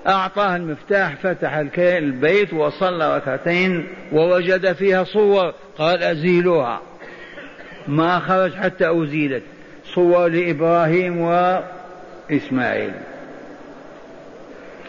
أعطاه 0.06 0.56
المفتاح 0.56 1.16
فتح 1.16 1.52
البيت 1.78 2.52
وصلى 2.54 3.16
ركعتين 3.16 3.88
ووجد 4.12 4.72
فيها 4.72 5.04
صور 5.04 5.54
قال 5.78 6.02
أزيلوها. 6.02 6.80
ما 7.88 8.18
خرج 8.18 8.54
حتى 8.54 9.02
أزيلت. 9.02 9.42
صور 9.84 10.28
لإبراهيم 10.28 11.20
وإسماعيل. 11.20 12.92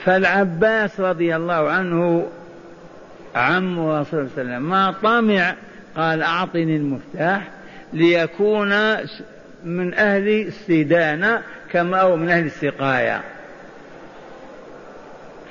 فالعباس 0.03 0.99
رضي 0.99 1.35
الله 1.35 1.69
عنه 1.69 2.27
عم 3.35 3.79
رسول 3.79 3.89
الله 3.89 4.03
صلى 4.03 4.19
الله 4.19 4.31
عليه 4.37 4.41
وسلم. 4.41 4.69
ما 4.69 4.93
طمع 5.03 5.55
قال 5.95 6.21
أعطني 6.21 6.75
المفتاح 6.75 7.41
ليكون 7.93 8.73
من 9.63 9.93
أهل 9.93 10.27
السدانة 10.27 11.41
كما 11.71 12.01
هو 12.01 12.15
من 12.15 12.29
أهل 12.29 12.45
السقاية. 12.45 13.21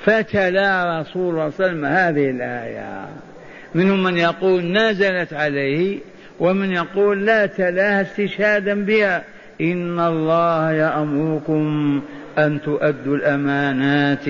فتلا 0.04 1.00
رسول 1.00 1.34
الله 1.34 1.50
صلى 1.50 1.66
الله 1.66 1.68
عليه 1.68 1.72
وسلم 1.72 1.84
هذه 1.84 2.30
الآية. 2.30 3.06
منهم 3.74 4.02
من 4.02 4.16
يقول 4.16 4.62
نزلت 4.72 5.32
عليه 5.32 5.98
ومن 6.42 6.72
يقول 6.72 7.26
لا 7.26 7.46
تلاها 7.46 8.02
استشهادا 8.02 8.84
بها 8.84 9.24
إن 9.60 10.00
الله 10.00 10.72
يأمركم 10.72 12.02
أن 12.38 12.62
تؤدوا 12.62 13.16
الأمانات 13.16 14.28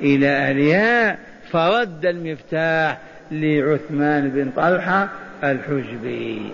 إلى 0.00 0.28
أهلها 0.28 1.18
فرد 1.50 2.06
المفتاح 2.06 2.98
لعثمان 3.30 4.28
بن 4.28 4.50
طلحة 4.56 5.08
الحجبي. 5.44 6.52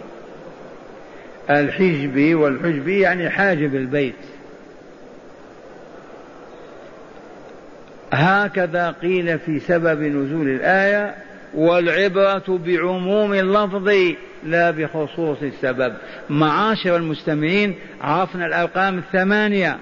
الحجبي 1.51 2.35
والحجبي 2.35 3.01
يعني 3.01 3.31
حاجب 3.31 3.75
البيت. 3.75 4.15
هكذا 8.13 8.91
قيل 9.03 9.39
في 9.39 9.61
سبب 9.61 10.03
نزول 10.03 10.49
الآية 10.49 11.15
والعبرة 11.55 12.61
بعموم 12.67 13.35
اللفظ 13.35 13.89
لا 14.45 14.71
بخصوص 14.71 15.39
السبب. 15.43 15.95
معاشر 16.31 16.97
المستمعين 16.97 17.75
عرفنا 18.01 18.47
الأرقام 18.47 18.99
الثمانية. 18.99 19.79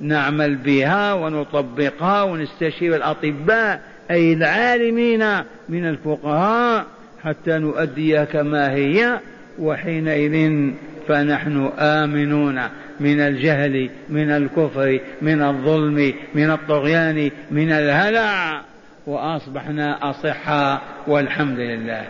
نعمل 0.00 0.56
بها 0.56 1.12
ونطبقها 1.12 2.22
ونستشير 2.22 2.96
الأطباء 2.96 3.80
أي 4.10 4.32
العالمين 4.32 5.24
من 5.68 5.88
الفقهاء 5.88 6.86
حتى 7.24 7.58
نؤديها 7.58 8.24
كما 8.24 8.72
هي. 8.72 9.20
وحينئذ 9.58 10.70
فنحن 11.08 11.70
آمنون 11.78 12.62
من 13.00 13.20
الجهل 13.20 13.90
من 14.08 14.30
الكفر 14.30 15.00
من 15.22 15.42
الظلم 15.42 16.14
من 16.34 16.50
الطغيان 16.50 17.30
من 17.50 17.72
الهلع. 17.72 18.62
وأصبحنا 19.06 20.10
أصحاء 20.10 20.82
والحمد 21.06 21.58
لله. 21.58 22.04